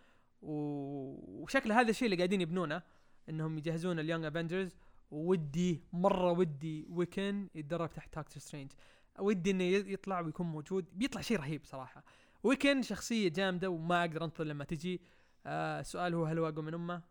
[0.42, 2.82] وشكل هذا الشيء اللي قاعدين يبنونه
[3.28, 4.76] إنهم يجهزون ال Young Avengers
[5.10, 8.72] ودي مرة ودي ويكن يتدرب تحت دكتور سترينج
[9.18, 10.86] ودي إنه يطلع ويكون موجود.
[10.92, 12.04] بيطلع شيء رهيب صراحة.
[12.42, 15.00] ويكن شخصية جامدة وما أقدر انتظر لما تجي.
[15.46, 17.02] آه السؤال هو هل هو أقوى من أمه؟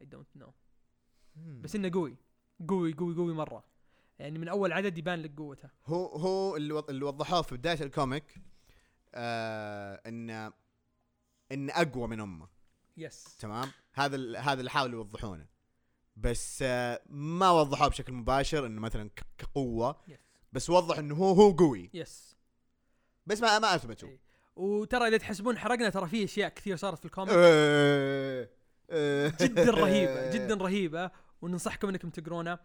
[0.00, 0.52] I don't know
[1.36, 2.16] بس إنه قوي.
[2.68, 3.64] قوي قوي قوي مرة.
[4.22, 7.82] يعني من أول عدد يبان لك قوته هو هو اللي وض- اللي وضحوه في بداية
[7.82, 8.24] ال comic
[9.14, 10.30] آه إن
[11.52, 12.48] إن أقوى من أمه.
[12.96, 15.46] Yes تمام؟ هذا هذا اللي حاولوا يوضحونه.
[16.16, 20.00] بس آه ما وضحوه بشكل مباشر إنه مثلا كقوة.
[20.08, 20.18] Yes
[20.52, 21.90] بس وضح إنه هو هو قوي.
[21.94, 22.36] Yes
[23.26, 24.08] بس ما ما أثبتوا.
[24.08, 24.20] إيه.
[24.56, 27.32] وترى إذا تحسبون حرقنا ترى في أشياء كثير صارت في ال comic.
[27.36, 28.48] آه،
[28.90, 29.32] آه.
[29.40, 31.10] جدا رهيبة جدا رهيبة.
[31.42, 32.58] وننصحكم إنكم تقرونه.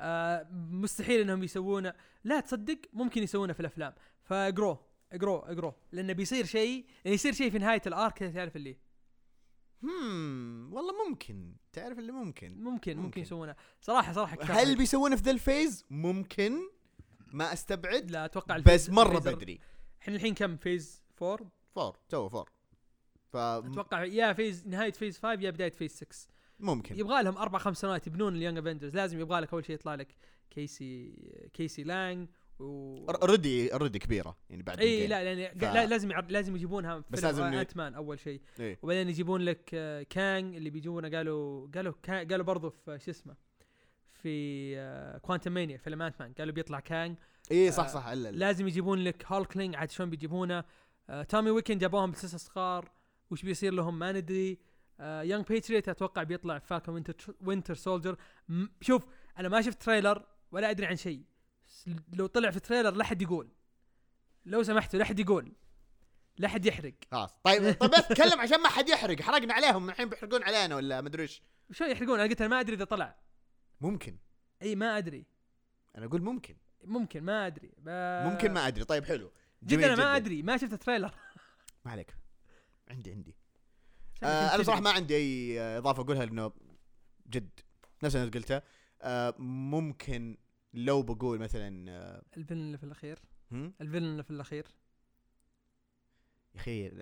[0.00, 1.94] آه مستحيل إنهم يسوونه.
[2.24, 3.94] لا تصدق ممكن يسوونه في الأفلام.
[4.22, 8.76] فاقروه اقروه اقروه لأنه بيصير شيء يعني يصير شيء في نهاية ال arc تعرف اللي.
[9.82, 11.56] هم والله ممكن.
[11.72, 12.48] تعرف اللي ممكن.
[12.48, 13.20] ممكن ممكن, ممكن.
[13.20, 13.56] يسوونه.
[13.80, 14.76] صراحة صراحة هل.
[14.76, 16.58] بيسوونه في ذا ال phase ممكن.
[17.32, 18.10] ما أستبعد.
[18.10, 19.60] لا أتوقع بس مرة بدري.
[20.02, 22.50] إحنا الحين كم؟ Phase 4 four to four
[23.34, 27.80] أتوقع يا فيز نهاية phase 5 يا بداية phase 6 فممكن يبغى لهم أربع خمس
[27.80, 30.14] سنوات يبنون ال Young Avengers لازم يبغى لك أول شيء يطلع لك
[30.50, 31.12] كيسي
[31.52, 32.28] كيسي لانج
[32.58, 35.06] و already already كبيرة يعني بعد إي.
[35.06, 36.24] لا يعني ف- لا لازم يعر...
[36.28, 38.78] لازم يجيبونها بس لازم Ant-Man أول شيء إيه.
[38.82, 42.18] وبعدين يجيبون لك آه، كانج اللي بيجونه قالوا قالوا كا...
[42.18, 43.36] قالوا برضو في شو اسمه
[44.12, 47.16] في Quantumania فيلم Ant-Man قالوا بيطلع كانج
[47.52, 50.64] إي صح آه، صح الا لا لازم يجيبون لك هالكلينج عاد شلون بيجيبونه؟
[51.10, 52.90] آه تومي ويكن جابوهم بسلسله صغار.
[53.30, 54.58] وش بيصير لهم؟ ما ندري.
[55.00, 58.16] آه Young Patriot أتوقع بيطلع Falcon Winter Winter Soldier
[58.80, 59.06] شوف
[59.38, 61.24] أنا ما شفت trailer ولا أدري عن شيء.
[62.12, 63.48] لو طلع في trailer لا حد يقول.
[64.44, 65.52] لو سمحتوا لا حد يقول.
[66.38, 66.94] لا حد يحرق.
[67.10, 67.38] خلاص.
[67.44, 69.22] طيب طيب بس تكلم عشان ما حد يحرق.
[69.22, 69.90] حرقنا عليهم.
[69.90, 72.20] الحين بيحرقون علينا ولا ما أدري إيش؟ شو يحرقون.
[72.20, 73.16] أنا قلت أنا ما أدري إذا طلع.
[73.80, 74.18] ممكن.
[74.62, 75.26] إي ما أدري.
[75.96, 76.56] أنا أقول ممكن.
[76.84, 77.72] ممكن ما أدري.
[77.78, 77.88] ب...
[78.26, 78.84] ممكن ما أدري.
[78.84, 79.32] طيب حلو.
[79.62, 80.42] جدا أنا ما أدري.
[80.42, 81.14] ما شفت تريلر
[81.84, 82.16] ما عليك.
[82.88, 83.36] عندي عندي.
[84.22, 86.52] آه أنا بصراحه ما عندي أي آه، إضافة أقولها لأنه
[87.26, 87.60] جد
[88.02, 88.62] نفس اللي قلته.
[89.02, 90.36] آه ممكن
[90.74, 93.18] لو بقول مثلا آه الفيلن اللي في الأخير؟
[93.52, 94.66] الفيلن اللي في الأخير.
[96.54, 96.92] يا أخي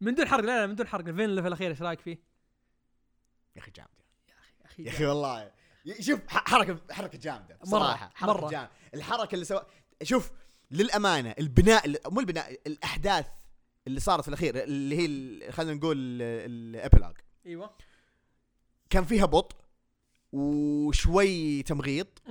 [0.00, 1.08] من دون حرق لا لا من دون حرق.
[1.08, 2.18] ال villain اللي في الأخير إيش رأيك فيه؟
[3.56, 3.88] يا أخي جامد
[4.28, 5.52] يا أخي يا أخي والله.
[6.00, 8.50] شوف حركة حركة جامدة مرة، صراحة حركة مرة.
[8.50, 8.70] جامدة.
[8.94, 9.60] الحركة اللي سوا
[10.02, 10.30] شوف
[10.70, 13.26] للأمانة البناء مو البناء الأحداث
[13.88, 17.16] اللي صارت في الأخير اللي هي خلينا نقول ال build up
[17.46, 17.70] إيوه
[18.90, 19.56] كان فيها بطء
[20.32, 22.22] وشوي تمغيط.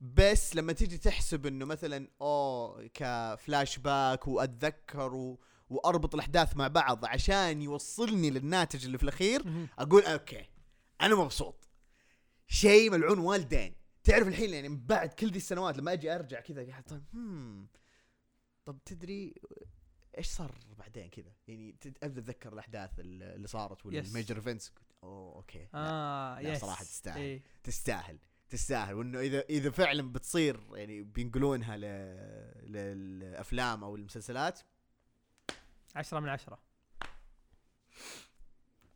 [0.00, 5.40] بس لما تيجي تحسب إنه مثلا أوه كفلاش باك وأتذكر و...
[5.70, 9.68] وأربط الأحداث مع بعض عشان يوصلني للناتج اللي في الأخير.
[9.78, 10.44] أقول okay
[11.00, 11.68] أنا مبسوط
[12.48, 16.82] شيء ملعون والدين تعرف الحين يعني بعد كل دي السنوات لما أجي أرجع كذا قاعد
[16.84, 17.68] طيب هم
[18.64, 19.34] طب تدري
[20.18, 24.72] إيش صار بعدين كذا؟ يعني أبدأ أتذكر الأحداث اللي صارت وال major events
[25.02, 25.58] أوه okay.
[25.58, 25.68] لا.
[25.74, 27.20] آه لا، yes صراحة تستاهل.
[27.20, 27.42] إيه.
[27.64, 28.18] تستاهل.
[28.48, 28.94] تستاهل.
[28.94, 31.80] وإنه اذا إذا فعلا بتصير يعني بينقلونها ل...
[32.72, 34.60] للأفلام أو المسلسلات.
[35.96, 36.58] عشرة من عشرة.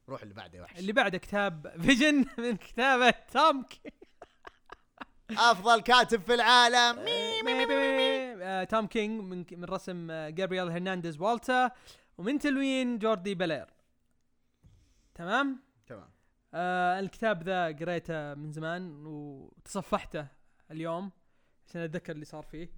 [0.08, 0.78] روح اللي بعده يا وحش.
[0.78, 3.92] اللي بعده كتاب Vision من كتابة Tom Ki-
[5.38, 7.04] أفضل كاتب في العالم.
[8.42, 11.70] آه، Tom King من من رسم آه، Gabriel Hernandez Walta
[12.18, 13.66] ومن تلوين Jordie Bellaire.
[15.14, 16.10] تمام؟ تمام.
[16.54, 20.26] آه الكتاب ذا قريته من زمان وتصفحته
[20.70, 21.10] اليوم
[21.68, 22.70] عشان أتذكر اللي صار فيه.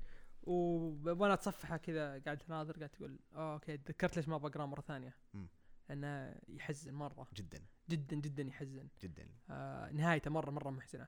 [0.42, 5.16] وأنا أتصفحه كذا قاعد أناظر قاعد تقول okay تذكرت ليش ما بقراه مرة ثانية.
[5.34, 5.48] مم.
[5.88, 7.26] لأنه يحزن مرة.
[7.34, 7.64] جدا.
[7.88, 8.88] جدا جدا يحزن.
[9.02, 9.28] جدا.
[9.50, 11.06] آه نهايته مرة مرة محزنة.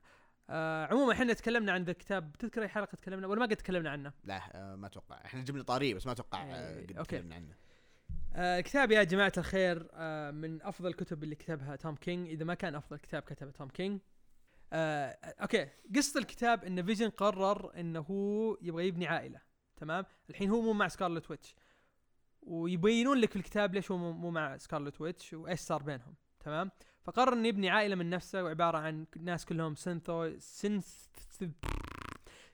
[0.49, 2.35] آه عموما إحنا تكلمنا عن ذا الكتاب.
[2.39, 5.25] تذكر أي حلقة تكلمنا؟ ولا ما قد تكلمنا عنه؟ لا آه ما أتوقع.
[5.25, 7.17] إحنا جبنا طاريه بس ما أتوقع آه إيه، قد okay.
[7.17, 7.55] تكلمنا عنه.
[8.33, 12.53] آه الكتاب يا جماعة الخير آه من أفضل الكتب اللي كتبها Tom King إذا ما
[12.53, 13.99] كان أفضل كتاب كتبه Tom King
[14.73, 15.67] آه okay.
[15.95, 19.41] قصة الكتاب إن Vision قرر إنه هو يبغى يبني عائلة
[19.77, 21.55] تمام؟ الحين هو مو مع Scarlet Witch.
[22.41, 26.71] ويبينون لك في الكتاب ليش هو مو مع Scarlet Witch وإيش صار بينهم تمام؟
[27.05, 30.87] فقرر إنه يبني عائلة من نفسه وعبارة عن ناس كلهم syntho synth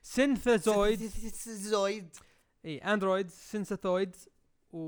[0.02, 1.00] synthezoid
[1.46, 2.16] zoid
[2.64, 4.16] اي android synthezoid
[4.72, 4.78] و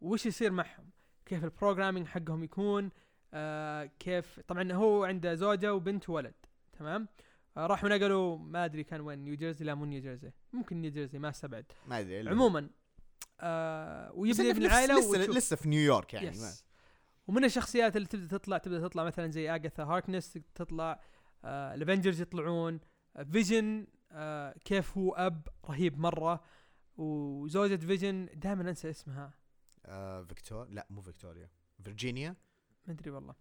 [0.00, 0.90] وش يصير معهم؟
[1.26, 2.90] كيف ال programming حقهم يكون؟
[3.34, 6.34] آه كيف؟ طبعا هو عنده زوجة وبنت وولد
[6.78, 7.08] تمام؟
[7.56, 11.64] آه راحوا نقلوا ما أدري كان وين نيوجيرسي لا مو نيوجيرسي ممكن نيوجيرسي ما استبعد.
[11.88, 12.70] ما أدري عموما
[13.40, 16.64] آه بس ويبدا إنه يبني لسه- عائلة لسه في نيويورك يعني yes
[17.26, 21.00] ومن الشخصيات اللي تبدأ تطلع تبدأ تطلع مثلا زي Agatha Harkness تطلع
[21.44, 22.80] آه ال Avengers يطلعون.
[23.32, 26.44] Vision آه كيف هو أب رهيب مرة.
[26.96, 29.34] وزوجة Vision دائما أنسى اسمها.
[29.86, 31.50] آه Victor لا مو Victoria
[31.82, 32.36] Virginia
[32.86, 33.34] ما أدري والله.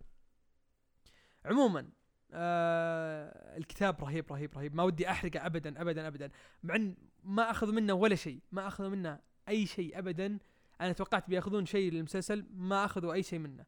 [1.46, 1.90] عموما
[2.32, 4.76] آه الكتاب رهيب رهيب رهيب.
[4.76, 6.32] ما ودي أحرقه ابدا ابدا ابدا.
[6.64, 10.40] مع إن ما أخذوا منه ولا شيء ما أخذوا منه أي شيء ابدا.
[10.82, 13.66] أنا توقعت بيأخذون شيء للمسلسل ما أخذوا أي شيء منه.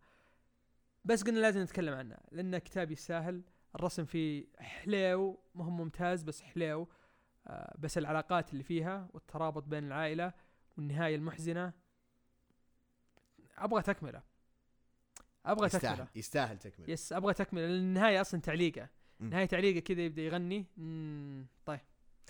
[1.05, 3.41] بس قلنا لازم نتكلم عنه لأنه كتاب يستاهل.
[3.75, 6.87] الرسم فيه حليو ما هو ممتاز بس حليو.
[7.47, 10.33] آه بس العلاقات اللي فيها والترابط بين العائلة
[10.77, 11.73] والنهاية المحزنة.
[13.57, 14.21] أبغى تكملة.
[15.45, 15.91] أبغى تكملة.
[15.91, 17.67] يستاهل يستاهل تكمل yes أبغى تكملة.
[17.67, 18.89] لأن النهاية أصلا تعليقة.
[19.19, 20.65] نهايه تعليقة كذا يبدأ يغني.
[21.65, 21.79] طيب.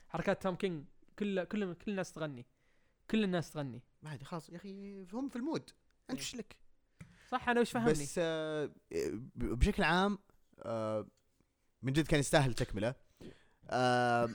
[0.09, 0.85] حركات Tom King
[1.19, 2.45] كل كل كل الناس تغني.
[3.11, 3.81] كل الناس تغني.
[4.03, 5.61] ما أدري خلاص يا أخي هم في ال mood.
[5.61, 5.71] أنت
[6.09, 6.17] إيه.
[6.19, 6.55] إيش لك؟
[7.31, 8.65] صح أنا وش فهمني؟ بس آه
[9.35, 10.17] ب- بشكل عام
[10.59, 11.07] آه
[11.83, 12.95] من جد كان يستاهل تكملة.
[13.69, 14.29] آه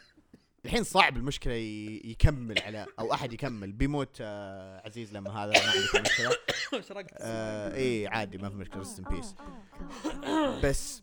[0.65, 5.71] الحين صعب المشكلة ي- يكمل على أو أحد يكمل بيموت آه عزيز لما هذا ما
[5.71, 6.31] عندكم مشكلة.
[6.89, 9.35] شرقت آه اي عادي ما في مشكلة ريست بيس
[10.65, 11.03] بس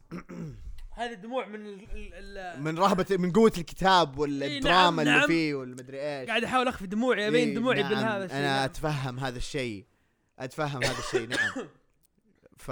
[0.95, 5.11] هذه الدموع من ال ال من رهبه من قوة الكتاب ولا إي الدراما نعم، اللي
[5.11, 5.27] نعم.
[5.27, 8.63] فيه ولا مدري إيش قاعد أحاول أخفي دموعي أبين دموعي نعم، بالهذا الشيء أنا نعم.
[8.63, 9.85] أتفهم هذا الشيء
[10.39, 11.67] أتفهم هذا الشيء نعم
[12.65, 12.71] ف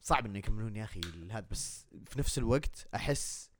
[0.00, 1.00] صعب إنه يكملون يا أخي
[1.30, 3.50] هذا بس في نفس الوقت أحس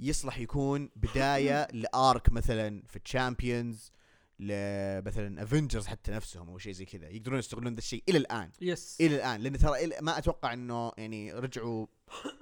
[0.00, 3.92] يصلح يكون بداية ل arc مثلا في ال Champions
[4.40, 8.50] مثلا Avengers حتى نفسهم أو شيء زي كذا يقدرون يستغلون ذا الشيء إلى الآن.
[8.60, 11.86] Yes إلى الآن لأن ترى ما أتوقع إنه يعني رجعوا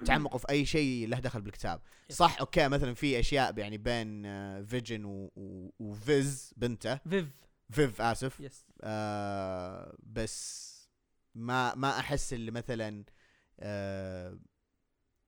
[0.05, 1.81] تعمقوا في أي شيء له دخل بالكتاب.
[2.09, 2.17] Yes.
[2.17, 6.95] صح okay مثلا في أشياء يعني بين آه، Vision و- و- و Viv's بنته.
[6.95, 7.27] Viv
[7.71, 8.39] Viv آسف.
[8.39, 10.75] yes آه بس
[11.35, 13.03] ما ما أحس اللي مثلا
[13.59, 14.39] آه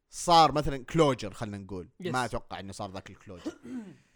[0.10, 1.90] صار مثلا closure خلينا نقول.
[2.04, 2.08] Yes.
[2.08, 3.52] ما أتوقع إنه صار ذاك ال closure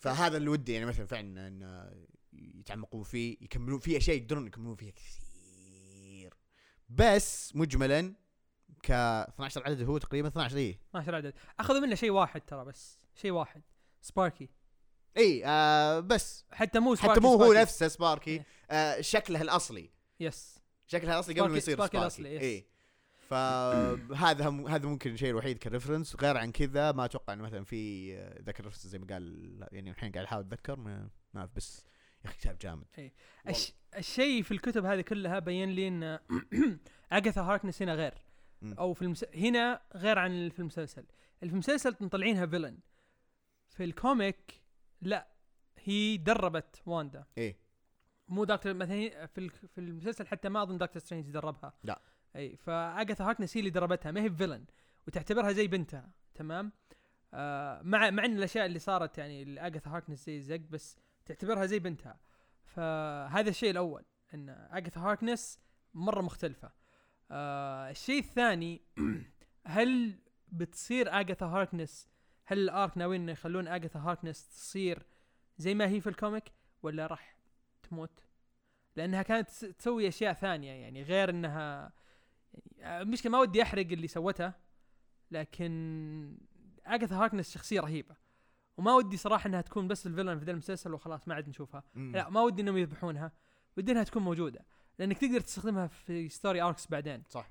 [0.00, 1.90] فهذا اللي ودي يعني مثلا فعلا انه
[2.32, 6.34] يتعمقون فيه يكملون في أشياء يقدرون يكملون فيها كثير.
[6.88, 8.14] بس مجملا
[8.82, 11.34] ك 12 عدد هو تقريبا 12 اي 12 عدد.
[11.60, 13.62] أخذوا منه شيء واحد ترى بس شيء واحد.
[14.00, 14.48] Sparky.
[15.16, 16.44] إي آه بس.
[16.52, 17.52] حتى مو Sparky حتى مو هو.
[17.52, 18.30] نفسه Sparky.
[18.30, 18.46] إيه.
[18.70, 19.90] آه شكله الأصلي.
[20.20, 20.58] Yes.
[20.86, 22.42] شكلها الأصلي قبل ما يصير Sparky Sparky, الأصلي، yes.
[22.42, 22.69] إي.
[23.30, 27.64] فهذا هم هذا ممكن الشيء الوحيد ك reference غير عن كذا ما أتوقع إنه مثلا
[27.64, 31.50] في آه، ذاك ال reference زي ما قال يعني الحين قاعد أحاول أتذكر ما أعرف،
[31.56, 31.84] بس
[32.24, 33.10] يا أخي كتاب جامد.
[33.48, 33.72] الش...
[33.96, 36.18] الشيء في الكتب هذه كلها بين لي إن
[37.12, 38.14] Agatha Harkness هنا غير.
[38.78, 39.24] أو في المس...
[39.34, 41.04] هنا غير عن في المسلسل.
[41.40, 42.78] في المسلسل مطلعينها villain
[43.68, 44.62] في ال comic
[45.00, 45.28] لا
[45.78, 47.24] هي دربت واندا.
[47.38, 47.56] إيه.
[48.28, 51.72] مو دكتور مثلا في في المسلسل حتى ما أظن دكتور سترينج دربها.
[51.84, 52.02] لا.
[52.36, 54.64] أي فأجاثا هاركنس هي اللي دربتها ما هي villain
[55.06, 56.72] وتعتبرها زي بنتها تمام؟
[57.34, 61.78] آه مع مع إن الأشياء اللي صارت يعني لاجاثا هاركنس زي الزق بس تعتبرها زي
[61.78, 62.20] بنتها.
[62.64, 64.04] فهذا الشيء الأول
[64.34, 65.60] إن أجاثا هاركنس
[65.94, 66.72] مرة مختلفة.
[67.30, 68.80] آه الشيء الثاني
[69.66, 70.18] هل
[70.48, 72.08] بتصير أجاثا هاركنس
[72.46, 75.06] هل ال arc ناويين إنه يخلون أجاثا هاركنس تصير
[75.58, 76.44] زي ما هي في ال comic
[76.82, 77.36] ولا راح
[77.82, 78.24] تموت؟
[78.96, 81.92] لأنها كانت تس- تسوي أشياء ثانية يعني غير إنها يعني
[82.78, 84.52] المشكلة ما ودي أحرق اللي سوته
[85.30, 86.38] لكن
[86.86, 88.16] اجاثا هاركنس شخصية رهيبة.
[88.76, 91.82] وما ودي صراحة إنها تكون بس الفيلن في ذا المسلسل وخلاص ما عاد نشوفها.
[91.94, 92.12] مم.
[92.16, 93.32] لا ما ودي إنهم يذبحونها.
[93.76, 94.64] ودي إنها تكون موجودة.
[94.98, 97.22] لأنك تقدر تستخدمها في story arcs بعدين.
[97.28, 97.50] صح.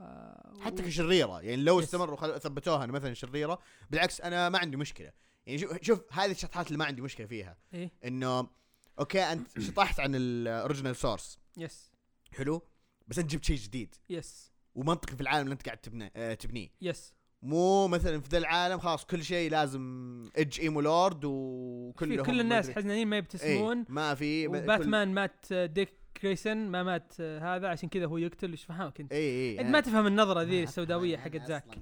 [0.00, 1.40] آه حتى و- كشريرة.
[1.42, 1.80] يعني لو.
[1.80, 2.40] استمروا خل...
[2.40, 3.58] ثبتوها مثلا شريرة.
[3.90, 5.12] بالعكس أنا ما عندي مشكلة.
[5.46, 7.56] يعني شوف شوف هذه الشطحات اللي ما عندي مشكلة فيها.
[7.74, 7.90] إيه.
[8.04, 8.48] إنه
[8.98, 11.92] okay أنت شطحت عن ال original source yes
[12.36, 12.62] حلو؟
[13.08, 13.94] بس أنت جبت شيء جديد.
[14.10, 16.68] yes ومنطقي في العالم اللي أنت قاعد تبنيه آه تبنيه.
[16.80, 19.82] yes مو مثلا في ذا العالم خلاص كل شيء لازم
[20.38, 21.20] edge emo lord
[21.98, 23.84] في كل الناس حزنانين ما يبتسمون.
[23.88, 25.92] ما في ب- كل- وباتمان مات آه، ديك
[26.22, 28.50] جريسون ما مات آه، هذا عشان كذا هو يقتل.
[28.50, 31.78] إيش فهمك أنت؟ اي اي أنت ما تفهم النظرة ذي السوداوية حقت أب-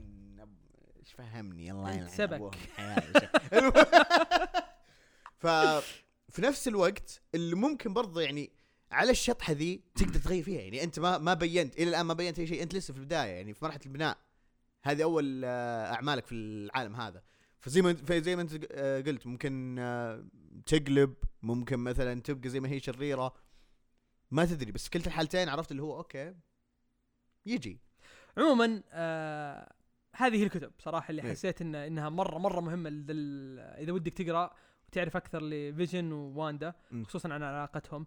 [1.01, 2.55] إيش فهمني؟ الله يلعن سبك.
[5.39, 5.47] ف
[6.29, 8.51] في نفس الوقت اللي ممكن برضه يعني
[8.91, 12.39] على الشطحه ذي تقدر تغير فيها يعني أنت ما ما بينت إلى الآن ما بينت
[12.39, 14.18] أي شيء أنت لسه في البداية يعني في مرحلة البناء.
[14.82, 17.22] هذه أول آه، أعمالك في العالم هذا.
[17.61, 20.24] فزي ما زي ما أنت آه، قلت ممكن آه،
[20.66, 23.34] تقلب ممكن مثلا تبقى زي ما هي شريرة.
[24.30, 26.34] ما تدري بس في كلتا الحالتين عرفت اللي هو okay
[27.47, 27.80] يجي.
[28.39, 29.72] عموما آه
[30.16, 31.30] هذه الكتب صراحة اللي إيه.
[31.30, 32.91] حسيت إن إنها مره مرة مهمة
[33.78, 34.55] إذا ودك تقرأ
[34.89, 36.74] وتعرف أكثر لفيجن وواندا.
[37.05, 38.07] خصوصا عن علاقتهم.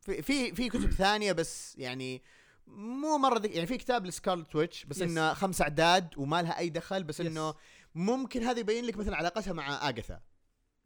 [0.00, 2.22] في في في كتب ثانية بس يعني
[2.66, 5.02] مو مرة ذك يعني في كتاب ل Scarlet Witch بس Yes.
[5.02, 7.26] إنه خمس أعداد وما لها أي دخل بس Yes.
[7.26, 7.54] إنه
[7.94, 10.20] ممكن هذا يبين لك مثلا علاقتها مع آغاثا.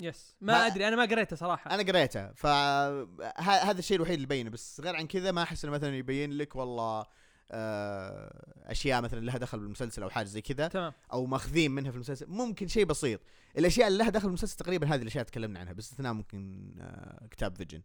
[0.01, 1.71] yes ما, ما- أدري أنا ما قريته صراحة.
[1.75, 5.97] أنا قريتها فهذا الشيء الوحيد اللي يبينه بس غير عن كذا ما أحس إنه مثلا
[5.97, 7.07] يبين لك والله
[7.51, 10.93] آه، أشياء مثلا لها دخل بالمسلسل أو حاجة زي كذا تمام.
[11.13, 13.21] أو ماخذين منها في المسلسل ممكن شيء بسيط.
[13.59, 17.83] الأشياء اللي لها دخل بالمسلسل تقريبا هذه الأشياء تكلمنا عنها باستثناء ممكن آه، كتاب فيجن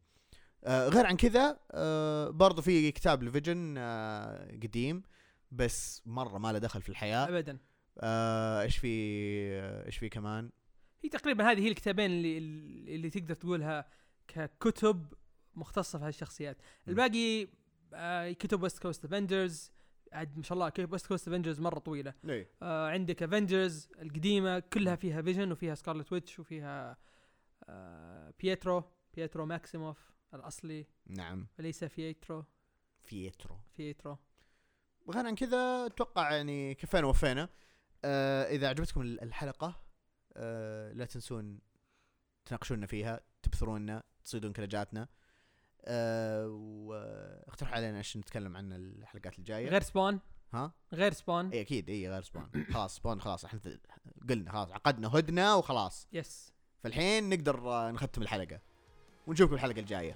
[0.68, 5.04] غير عن كذا آه، برضو في كتاب لفيجن آه، قديم
[5.52, 7.28] بس مرة ما له دخل في الحياة.
[7.30, 7.58] ابدا.
[8.00, 8.88] آه، إيش في
[9.62, 10.50] آه، إيش في كمان؟
[11.04, 12.38] هي تقريبا هذه هي الكتابين اللي
[12.96, 13.88] اللي تقدر تقولها
[14.28, 15.14] ككتب
[15.56, 16.58] مختصة في هالشخصيات.
[16.88, 17.48] الباقي
[17.94, 19.72] آه كتب West Coast Avengers
[20.12, 22.14] عاد ما شاء الله West Coast Avengers مرة طويلة.
[22.62, 26.98] آه عندك Avengers القديمة كلها فيها فيجن وفيها Scarlet Witch وفيها
[27.64, 28.84] آه بيترو
[29.16, 30.88] بيترو ماكسيموف الأصلي.
[31.06, 31.48] نعم.
[31.60, 32.46] وليس فيترو
[33.04, 34.18] فيترو فيترو
[35.06, 37.50] وغير عن كذا أتوقع يعني كفينا وفينا
[38.06, 39.84] آه إذا عجبتكم ال- الحلقة
[40.34, 41.60] آه لا تنسون
[42.46, 45.08] تناقشونا فيها تبثرونا تصيدون كلجاتنا.
[45.86, 49.70] آه واقترحوا علينا إيش نتكلم عن الحلقات الجاية.
[49.70, 50.20] غير Spawn.
[50.54, 51.50] ها؟ غير Spawn.
[51.50, 51.90] إي أكيد.
[51.90, 52.66] إي غير Spawn.
[52.74, 53.46] خلاص Spawn خلاص.
[53.46, 53.62] إحنا
[54.30, 56.08] قلنا خلاص عقدنا هدنه وخلاص.
[56.14, 58.62] يس فالحين نقدر آه، نختم الحلقة.
[59.28, 60.16] ونشوفكم الحلقة الجاية.